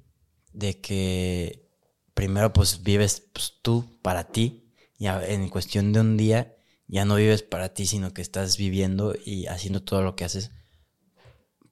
[0.53, 1.69] de que
[2.15, 6.57] primero pues vives pues, tú para ti, y en cuestión de un día
[6.89, 10.51] ya no vives para ti, sino que estás viviendo y haciendo todo lo que haces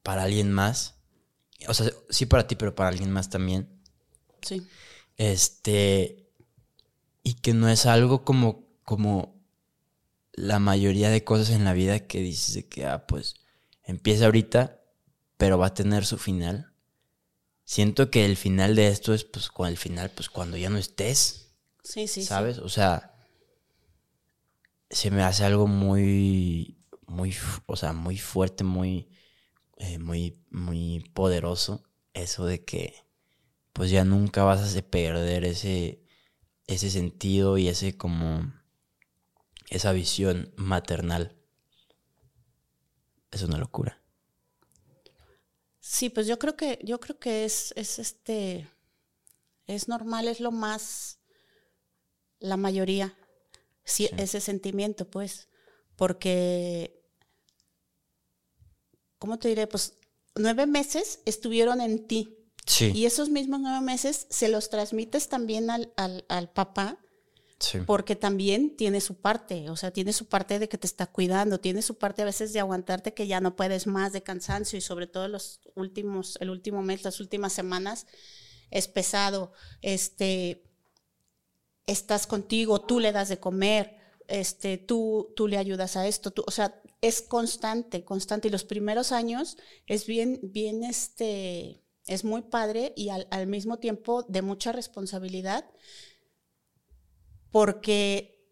[0.02, 0.93] para alguien más
[1.68, 3.68] o sea, sí para ti, pero para alguien más también.
[4.42, 4.66] Sí.
[5.16, 6.28] Este,
[7.22, 9.34] y que no es algo como, como
[10.32, 13.34] la mayoría de cosas en la vida que dices de que, ah, pues,
[13.84, 14.80] empieza ahorita,
[15.36, 16.72] pero va a tener su final.
[17.64, 20.78] Siento que el final de esto es, pues, con el final, pues, cuando ya no
[20.78, 21.52] estés.
[21.82, 22.24] Sí, sí.
[22.24, 22.58] ¿Sabes?
[22.58, 23.14] O sea,
[24.90, 27.34] se me hace algo muy, muy,
[27.66, 29.08] o sea, muy fuerte, muy,
[29.84, 33.04] eh, muy, muy poderoso eso de que
[33.72, 36.00] pues ya nunca vas a perder ese,
[36.66, 38.52] ese sentido y ese como
[39.68, 41.36] esa visión maternal.
[43.30, 44.00] Es una locura.
[45.80, 48.68] Sí, pues yo creo que, yo creo que es, es este,
[49.66, 51.18] es normal, es lo más,
[52.38, 53.18] la mayoría,
[53.84, 54.08] sí.
[54.16, 55.48] ese sentimiento, pues,
[55.96, 56.93] porque
[59.24, 59.66] ¿cómo te diré?
[59.66, 59.94] Pues
[60.34, 62.36] nueve meses estuvieron en ti.
[62.66, 62.92] Sí.
[62.94, 66.98] Y esos mismos nueve meses se los transmites también al, papá.
[67.58, 67.78] Sí.
[67.86, 71.58] Porque también tiene su parte, o sea, tiene su parte de que te está cuidando,
[71.58, 74.82] tiene su parte a veces de aguantarte que ya no puedes más de cansancio y
[74.82, 78.06] sobre todo los últimos, el último mes, las últimas semanas
[78.70, 79.52] es pesado.
[79.80, 80.64] Este,
[81.86, 83.96] estás contigo, tú le das de comer,
[84.28, 88.48] este, tú, tú le ayudas a esto, tú, o sea, es constante, constante.
[88.48, 94.22] Y los primeros años es bien, bien, este, es muy padre y al, mismo tiempo
[94.22, 95.70] de mucha responsabilidad,
[97.50, 98.42] porque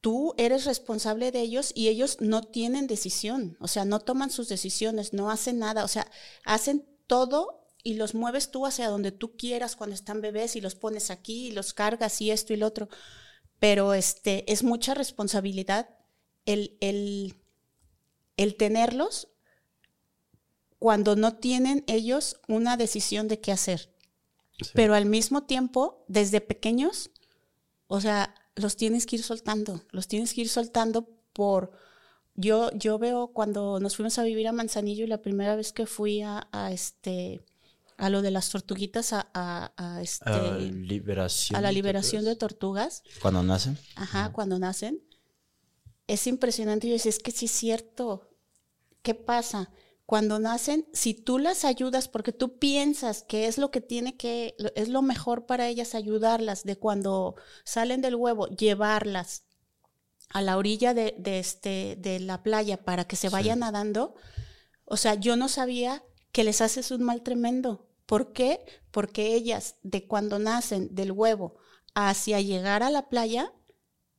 [0.00, 4.48] tú eres responsable de ellos y ellos no tienen decisión, o sea, no toman sus
[4.48, 6.10] decisiones, no hacen nada, o sea,
[6.44, 10.74] hacen todo y los mueves tú hacia donde tú quieras cuando están bebés y los
[10.74, 12.88] pones aquí y los cargas y esto y lo otro.
[13.60, 15.88] Pero este, es mucha responsabilidad
[16.44, 17.41] el, el
[18.42, 19.28] el tenerlos
[20.78, 23.90] cuando no tienen ellos una decisión de qué hacer.
[24.74, 27.10] Pero al mismo tiempo, desde pequeños,
[27.86, 31.72] o sea, los tienes que ir soltando, los tienes que ir soltando por...
[32.34, 35.86] Yo, yo veo cuando nos fuimos a vivir a Manzanillo y la primera vez que
[35.86, 37.44] fui a, este
[37.98, 43.02] a lo de las tortuguitas a, a, este, liberación a la liberación de tortugas.
[43.20, 43.78] Cuando nacen.
[43.96, 45.02] Ajá, cuando nacen
[46.06, 46.88] es impresionante.
[46.88, 48.28] Yo decía, es que sí es cierto.
[49.02, 49.70] ¿Qué pasa?
[50.06, 54.54] Cuando nacen, si tú las ayudas porque tú piensas que es lo que tiene que,
[54.76, 57.34] es lo mejor para ellas ayudarlas, de cuando
[57.64, 59.44] salen del huevo, llevarlas
[60.28, 64.14] a la orilla de, este, de la playa para que se vayan nadando,
[64.84, 67.88] o sea, yo no sabía que les haces un mal tremendo.
[68.06, 68.64] ¿Por qué?
[68.90, 71.56] Porque ellas, de cuando nacen del huevo
[71.94, 73.52] hacia llegar a la playa,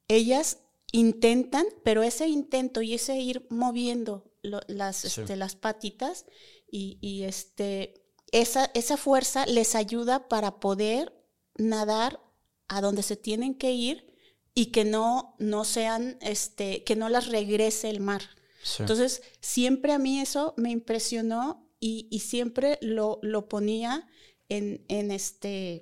[0.08, 0.60] ellas
[0.92, 6.26] intentan, pero ese intento y ese ir moviendo las, este, las patitas
[6.70, 11.14] y, este, esa, esa fuerza les ayuda para poder
[11.56, 12.20] nadar
[12.68, 14.14] a donde se tienen que ir
[14.54, 18.22] y que no, no sean, este, que no las regrese el mar.
[18.80, 24.08] Entonces, siempre a mí eso me impresionó y, siempre lo, lo ponía
[24.48, 25.82] en, en, este,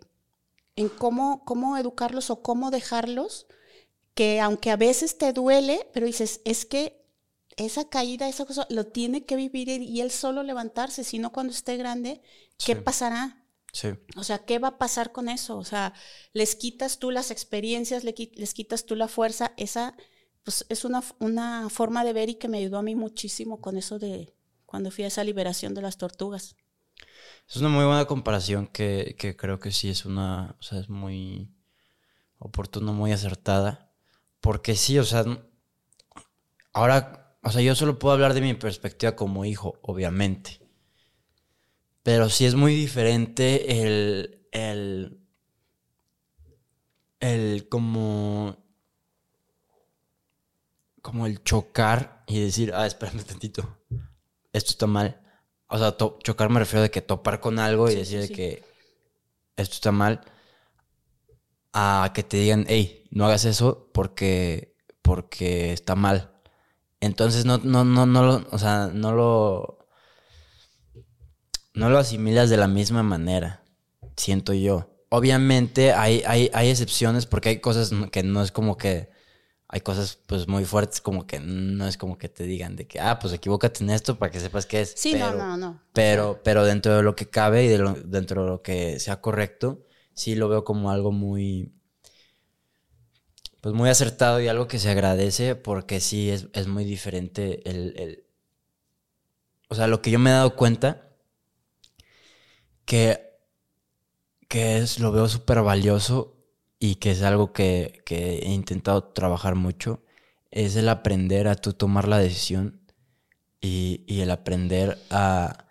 [0.75, 3.45] en cómo, cómo educarlos o cómo dejarlos,
[4.15, 7.00] que aunque a veces te duele, pero dices, es que
[7.57, 11.53] esa caída, esa cosa, lo tiene que vivir y él solo levantarse, si no cuando
[11.53, 12.21] esté grande,
[12.63, 13.45] ¿qué pasará?
[13.73, 13.89] Sí.
[14.17, 15.57] O sea, ¿qué va a pasar con eso?
[15.57, 15.93] O sea,
[16.33, 19.95] les quitas tú las experiencias, les quitas tú la fuerza, esa
[20.43, 23.77] pues es una, una forma de ver y que me ayudó a mí muchísimo con
[23.77, 24.33] eso de
[24.65, 26.55] cuando fui a esa liberación de las tortugas.
[27.47, 30.89] Es una muy buena comparación que, que creo que sí es una, o sea, es
[30.89, 31.51] muy
[32.39, 33.91] oportuna, muy acertada.
[34.39, 35.25] Porque sí, o sea,
[36.73, 40.59] ahora, o sea, yo solo puedo hablar de mi perspectiva como hijo, obviamente.
[42.03, 45.19] Pero sí es muy diferente el, el,
[47.19, 48.57] el como,
[51.01, 53.77] como el chocar y decir, ah, espérame tantito,
[54.53, 55.21] esto está mal.
[55.67, 58.63] O sea, chocar me refiero de que topar con algo y decir que
[59.55, 60.21] esto está mal.
[61.73, 66.40] A que te digan, hey, no hagas eso porque, porque está mal.
[67.01, 69.87] Entonces no, no, no, no lo, o sea, no lo,
[71.73, 73.63] no lo asimilas de la misma manera,
[74.15, 74.87] siento yo.
[75.09, 79.09] Obviamente hay, hay, hay excepciones porque hay cosas que no es como que
[79.67, 82.99] hay cosas pues muy fuertes como que no es como que te digan de que,
[82.99, 84.93] ah, pues equivócate en esto para que sepas qué es.
[84.97, 85.81] Sí, no, no, no.
[85.93, 90.35] Pero, pero dentro de lo que cabe y dentro de lo que sea correcto, sí
[90.35, 91.73] lo veo como algo muy,
[93.61, 97.93] pues muy acertado y algo que se agradece porque sí es, es muy diferente el,
[97.97, 98.23] el,
[99.71, 101.07] o sea, lo que yo me he dado cuenta
[102.83, 103.39] que,
[104.49, 106.35] que es, lo veo súper valioso
[106.77, 110.03] y que es algo que, he intentado trabajar mucho,
[110.51, 112.81] es el aprender a tú tomar la decisión
[113.61, 115.67] y, el aprender a,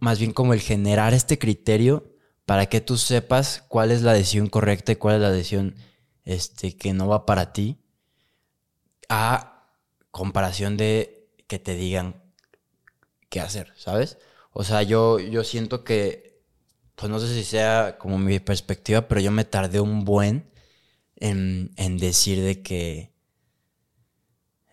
[0.00, 2.12] más bien como el generar este criterio
[2.44, 5.76] para que tú sepas cuál es la decisión correcta y cuál es la decisión
[6.24, 7.78] este, que no va para ti,
[9.08, 9.68] a
[10.10, 12.22] comparación de que te digan
[13.28, 14.18] qué hacer, ¿sabes?
[14.52, 16.32] O sea, yo, yo siento que
[16.94, 20.50] pues no sé si sea como mi perspectiva, pero yo me tardé un buen
[21.16, 23.12] en, decir de que,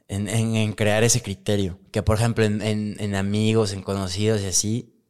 [0.07, 1.79] en, crear ese criterio.
[1.91, 5.03] Que por ejemplo en, amigos, en conocidos y así,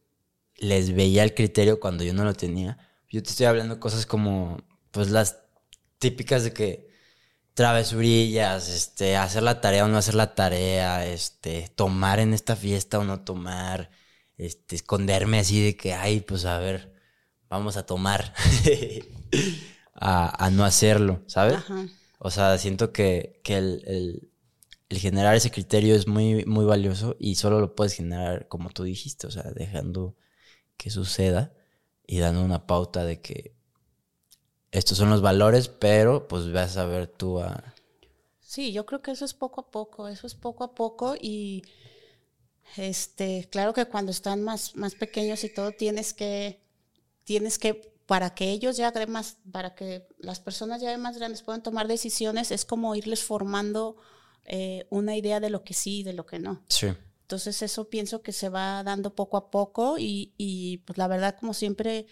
[0.56, 2.78] les veía el criterio cuando yo no lo tenía.
[3.08, 4.58] Yo te estoy hablando cosas como,
[4.90, 5.39] pues las
[6.00, 6.90] típicas de que
[7.54, 12.98] travesurillas, este, hacer la tarea o no hacer la tarea, este, tomar en esta fiesta
[12.98, 13.90] o no tomar,
[14.38, 16.94] este, esconderme así de que, ay, pues a ver,
[17.50, 18.34] vamos a tomar
[19.94, 21.58] a, no hacerlo, ¿sabes?
[22.18, 24.30] O sea, siento que, el,
[24.90, 29.26] generar ese criterio es muy, muy valioso y solo lo puedes generar como tú dijiste,
[29.26, 30.16] o sea, dejando
[30.76, 31.52] que suceda
[32.06, 33.59] y dando una pauta de que
[34.72, 37.74] estos son los valores, pero pues vas a ver tú a...
[38.40, 41.62] Sí, yo creo que eso es poco a poco, eso es poco a poco y
[42.76, 46.60] este, claro que cuando están más, más pequeños y todo tienes que
[47.30, 47.74] tienes que,
[48.06, 52.50] para que ellos ya más, para que las personas ya más grandes puedan tomar decisiones,
[52.50, 53.96] es como irles formando
[54.46, 56.60] eh, una idea de lo que sí y de lo que no.
[56.68, 56.88] Sí.
[57.22, 61.36] Entonces eso pienso que se va dando poco a poco y, y pues la verdad
[61.38, 62.06] como siempre,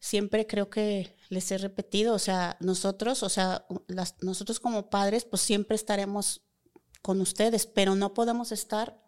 [0.00, 5.24] siempre creo que les he repetido, o sea, nosotros, o sea, las, nosotros como padres
[5.24, 6.42] pues siempre estaremos
[7.02, 9.00] con ustedes, pero no podemos estar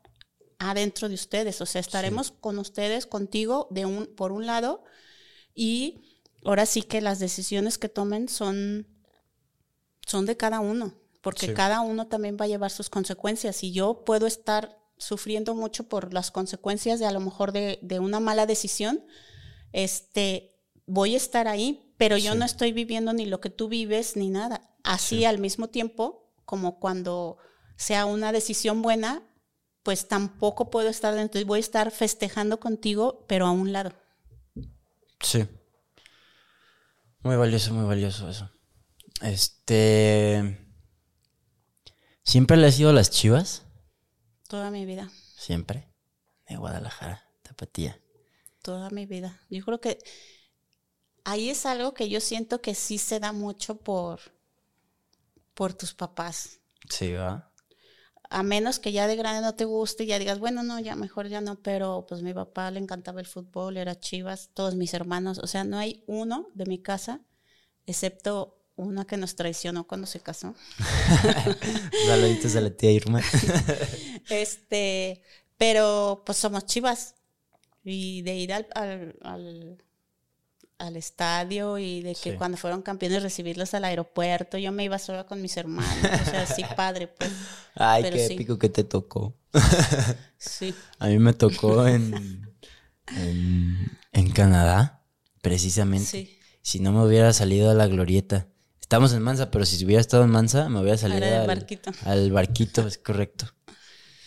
[0.58, 4.84] adentro de ustedes, o sea, estaremos con ustedes, contigo, de un, por un lado,
[5.54, 6.02] y
[6.44, 8.86] ahora sí que las decisiones que tomen son,
[10.06, 14.04] son de cada uno, porque cada uno también va a llevar sus consecuencias y yo
[14.04, 19.04] puedo estar sufriendo mucho por las consecuencias de a lo mejor de, una mala decisión,
[19.72, 20.59] este,
[20.90, 24.28] voy a estar ahí, pero yo no estoy viviendo ni lo que tú vives ni
[24.28, 24.70] nada.
[24.82, 27.38] Así al mismo tiempo, como cuando
[27.76, 29.22] sea una decisión buena,
[29.82, 33.92] pues tampoco puedo estar dentro y voy a estar festejando contigo, pero a un lado.
[35.20, 35.46] Sí.
[37.20, 38.50] Muy valioso, muy valioso eso.
[39.22, 40.58] Este.
[42.24, 43.64] ¿Siempre le has ido a las chivas?
[44.48, 45.10] Toda mi vida.
[45.36, 45.88] Siempre.
[46.48, 48.00] De Guadalajara, Tapatía.
[48.62, 49.40] Toda mi vida.
[49.50, 49.98] Yo creo que
[51.24, 54.20] ahí es algo que yo siento que sí se da mucho por,
[55.54, 56.60] por tus papás.
[56.88, 57.50] Sí, va
[58.30, 60.94] a menos que ya de grande no te guste y ya digas, bueno, no, ya
[60.94, 64.94] mejor ya no, pero pues mi papá le encantaba el fútbol, era chivas, todos mis
[64.94, 67.20] hermanos, o sea, no hay uno de mi casa,
[67.86, 70.54] excepto una que nos traicionó cuando se casó.
[72.06, 73.20] Saluditos a la tía Irma.
[74.30, 75.22] este,
[75.58, 77.16] Pero pues somos chivas.
[77.82, 78.66] Y de ir al,
[79.22, 79.82] al,
[80.96, 85.42] estadio y de que cuando fueron campeones recibirlos al aeropuerto, yo me iba sola con
[85.42, 85.90] mis hermanos.
[86.22, 87.30] O sea, sí, padre, pues.
[87.74, 89.36] Ay, qué épico que te tocó.
[90.38, 90.74] sí.
[90.98, 92.46] A mí me tocó en,
[94.12, 95.04] en, Canadá,
[95.42, 96.06] precisamente.
[96.06, 96.38] Sí.
[96.62, 98.48] Si no me hubiera salido a la glorieta.
[98.80, 101.92] Estamos en Mansa, pero si hubiera estado en Mansa, me hubiera salido al barquito.
[102.04, 103.46] Al barquito, es correcto.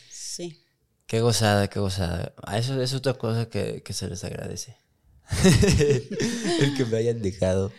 [0.10, 0.64] Sí.
[1.06, 2.34] Qué gozada, qué gozada.
[2.42, 4.78] A eso es otra cosa que, se les agradece.
[5.44, 7.72] El que me hayan dejado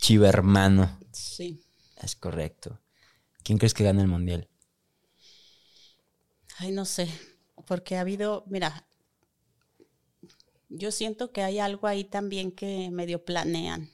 [0.00, 0.98] chiva hermano.
[1.12, 1.62] Sí.
[2.02, 2.80] Es correcto.
[3.42, 4.48] ¿Quién crees que gane el mundial?
[6.58, 7.08] Ay, no sé.
[7.66, 8.86] Porque ha habido, mira,
[10.68, 13.90] yo siento que hay algo ahí también que medio planean.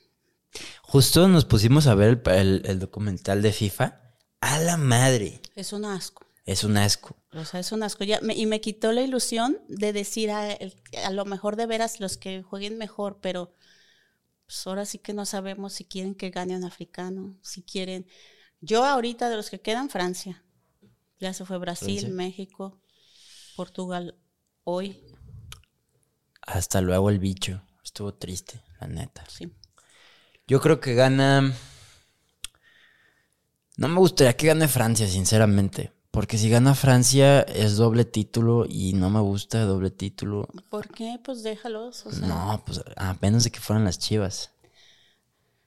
[0.83, 4.01] Justo nos pusimos a ver el, documental de FIFA.
[4.41, 5.41] A la madre.
[5.57, 6.27] Es un asco.
[6.45, 7.17] Es un asco.
[7.33, 8.05] O sea, es un asco.
[8.05, 10.57] y me quitó la ilusión de decir a,
[11.05, 13.55] a, lo mejor de veras los que jueguen mejor, pero
[14.45, 18.07] pues ahora sí que no sabemos si quieren que gane un africano, si quieren.
[18.61, 20.43] Yo ahorita de los que quedan, Francia.
[21.19, 22.79] Ya se fue Brasil, México,
[23.57, 24.19] Portugal,
[24.65, 25.03] hoy.
[26.43, 27.63] Hasta luego el bicho.
[27.83, 29.25] Estuvo triste, la neta.
[29.31, 29.51] Sí.
[30.47, 31.55] Yo creo que gana.
[33.77, 35.94] No me gustaría que gane Francia, sinceramente.
[36.15, 40.47] Porque si gana Francia es doble título y no me gusta doble título.
[40.71, 41.19] ¿Por qué?
[41.25, 42.07] Pues déjalos.
[42.21, 44.53] No, pues apenas de que fueran las chivas.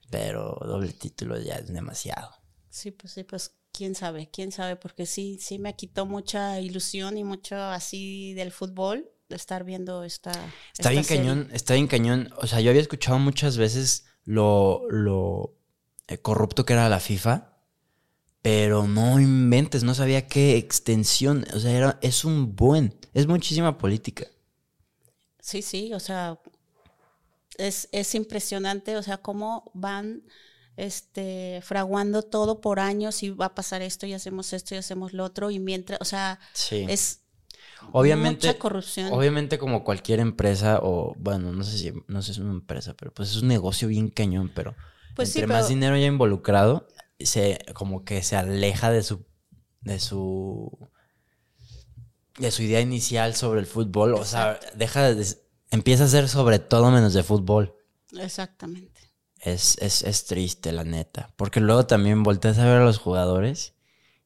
[0.10, 2.32] Pero doble título ya es demasiado.
[2.70, 7.18] Sí, pues sí, pues quién sabe, quién sabe, porque sí, sí me quitó mucha ilusión
[7.18, 10.32] y mucho así del fútbol de estar viendo esta.
[10.72, 12.34] Está bien cañón, está bien cañón.
[12.38, 15.58] O sea, yo había escuchado muchas veces lo, lo
[16.08, 17.57] eh, corrupto que era la FIFA,
[18.48, 23.78] pero no inventes, no sabía qué extensión, o sea, era, es un buen, es muchísima
[23.78, 24.26] política.
[25.42, 26.40] Sí, sí, o sea,
[27.58, 30.24] es, es impresionante, o sea, cómo van
[30.78, 35.12] este, fraguando todo por años y va a pasar esto y hacemos esto y hacemos
[35.12, 36.40] lo otro y mientras, o sea,
[36.72, 37.24] es
[37.92, 39.12] Obviamente, mucha corrupción.
[39.12, 42.94] Obviamente como cualquier empresa o, bueno, no sé si no sé si es una empresa,
[42.94, 44.74] pero pues es un negocio bien cañón, pero
[45.18, 46.88] pues entre más dinero ya involucrado,
[47.20, 49.26] se como que se aleja de su
[49.82, 50.90] de su
[52.38, 55.26] de su idea inicial sobre el fútbol, o sea, deja de,
[55.72, 57.76] empieza a ser sobre todo menos de fútbol.
[58.18, 59.02] Exactamente.
[59.40, 61.34] Es, es, es triste, la neta.
[61.36, 63.74] Porque luego también volteas a ver a los jugadores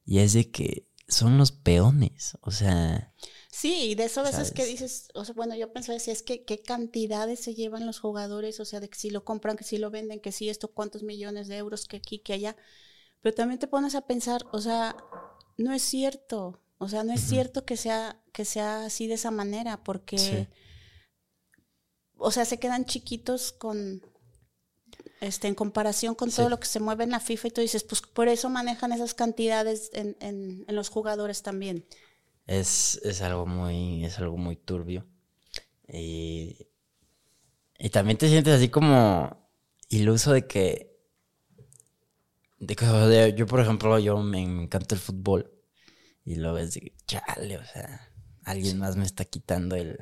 [0.04, 2.36] y es de que son los peones.
[2.40, 3.14] O sea.
[3.50, 6.22] Sí, y de eso a veces que dices, o sea, bueno, yo pensaba, si es
[6.22, 9.64] que qué cantidades se llevan los jugadores, o sea, de que si lo compran, que
[9.64, 12.56] si lo venden, que si esto, cuántos millones de euros, que aquí, que allá.
[13.22, 14.96] Pero también te pones a pensar, o sea,
[15.56, 19.30] no es cierto, o sea, no es cierto que sea, que sea así de esa
[19.30, 20.48] manera, porque,
[22.16, 24.02] o sea, se quedan chiquitos con,
[25.20, 27.84] este, en comparación con todo lo que se mueve en la FIFA y tú dices,
[27.84, 31.86] pues por eso manejan esas cantidades en, en, en los jugadores también.
[32.48, 35.06] Es, es, algo muy, es algo muy turbio.
[35.86, 36.66] Y,
[37.78, 39.48] y también te sientes así como
[39.88, 40.91] iluso de que,
[42.66, 45.50] de yo por ejemplo, yo me encanta el fútbol
[46.24, 48.12] y lo ves de chale, o sea,
[48.44, 49.98] alguien más me está quitando el,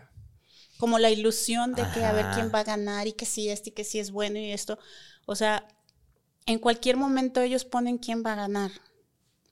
[0.80, 3.68] como la ilusión de que a ver quién va a ganar y que sí este
[3.68, 4.78] y que sí es bueno y esto.
[5.26, 5.68] O sea,
[6.46, 8.72] en cualquier momento ellos ponen quién va a ganar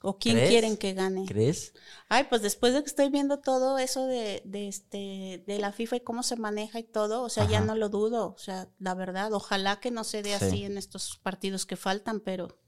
[0.00, 1.26] o quién quieren que gane.
[1.26, 1.74] ¿Crees?
[2.08, 5.96] Ay, pues después de que estoy viendo todo eso de, de, este, de la FIFA
[5.96, 8.34] y cómo se maneja y todo, o sea, ya no lo dudo.
[8.34, 12.20] O sea, la verdad, ojalá que no se dé así en estos partidos que faltan,
[12.20, 12.58] pero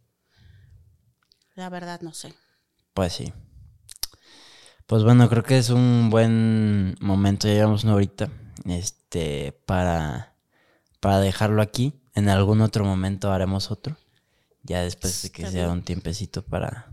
[1.54, 2.34] la verdad no sé.
[2.94, 3.32] Pues sí.
[4.86, 8.28] Pues bueno, creo que es un buen momento, ya llevamos una horita,
[8.64, 10.34] este, para,
[10.98, 12.00] para dejarlo aquí.
[12.14, 13.96] En algún otro momento haremos otro.
[14.62, 16.92] Ya después de que sea un tiempecito para,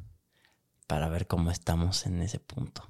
[0.86, 2.88] para ver cómo estamos en ese punto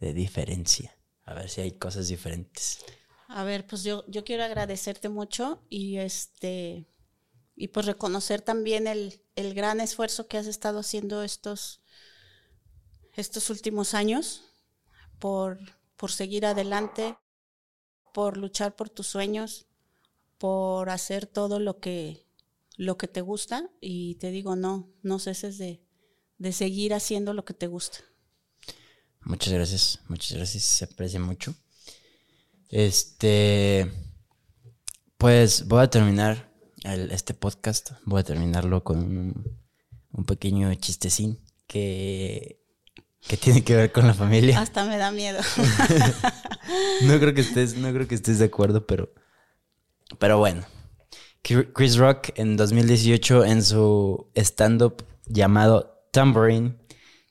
[0.00, 0.96] de diferencia.
[1.24, 2.84] A ver si hay cosas diferentes.
[3.28, 6.84] A ver, pues yo, yo quiero agradecerte mucho y este
[7.60, 11.82] y pues reconocer también el, el gran esfuerzo que has estado haciendo estos,
[13.12, 14.44] estos últimos años
[15.18, 15.58] por,
[15.98, 17.18] por seguir adelante,
[18.14, 19.66] por luchar por tus sueños,
[20.38, 22.24] por hacer todo lo que,
[22.78, 25.82] lo que te gusta y te digo, no, no ceses de,
[26.38, 27.98] de seguir haciendo lo que te gusta.
[29.20, 31.54] Muchas gracias, muchas gracias, se aprecia mucho.
[32.70, 33.92] Este,
[35.18, 36.49] pues voy a terminar
[36.84, 39.58] este podcast, voy a terminarlo con un,
[40.12, 42.60] un pequeño chistecín que
[43.26, 44.58] ¿Qué tiene que ver con la familia?
[44.60, 45.40] Hasta me da miedo.
[47.02, 49.12] no creo que estés, no creo que estés de acuerdo, pero,
[50.18, 50.64] pero bueno.
[51.42, 56.76] Chris Rock en 2018 en su stand-up llamado Tambourine,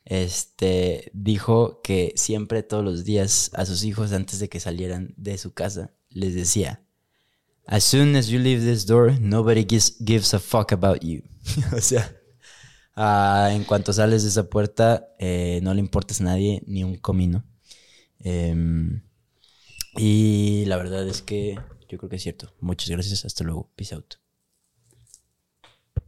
[0.04, 5.38] este, dijo que siempre todos los días a sus hijos antes de que salieran de
[5.38, 6.82] su casa les decía,
[7.72, 11.22] As soon as you leave this door, nobody gives, a fuck about you.
[11.78, 12.12] o sea,
[12.96, 16.96] ah, en cuanto sales de esa puerta, eh, no le importas a nadie ni un
[16.96, 17.46] comino.
[18.22, 19.04] Em,
[19.96, 22.56] y la verdad es que yo creo que es cierto.
[22.60, 23.24] Muchas gracias.
[23.24, 23.70] Hasta luego.
[23.76, 24.16] Peace out.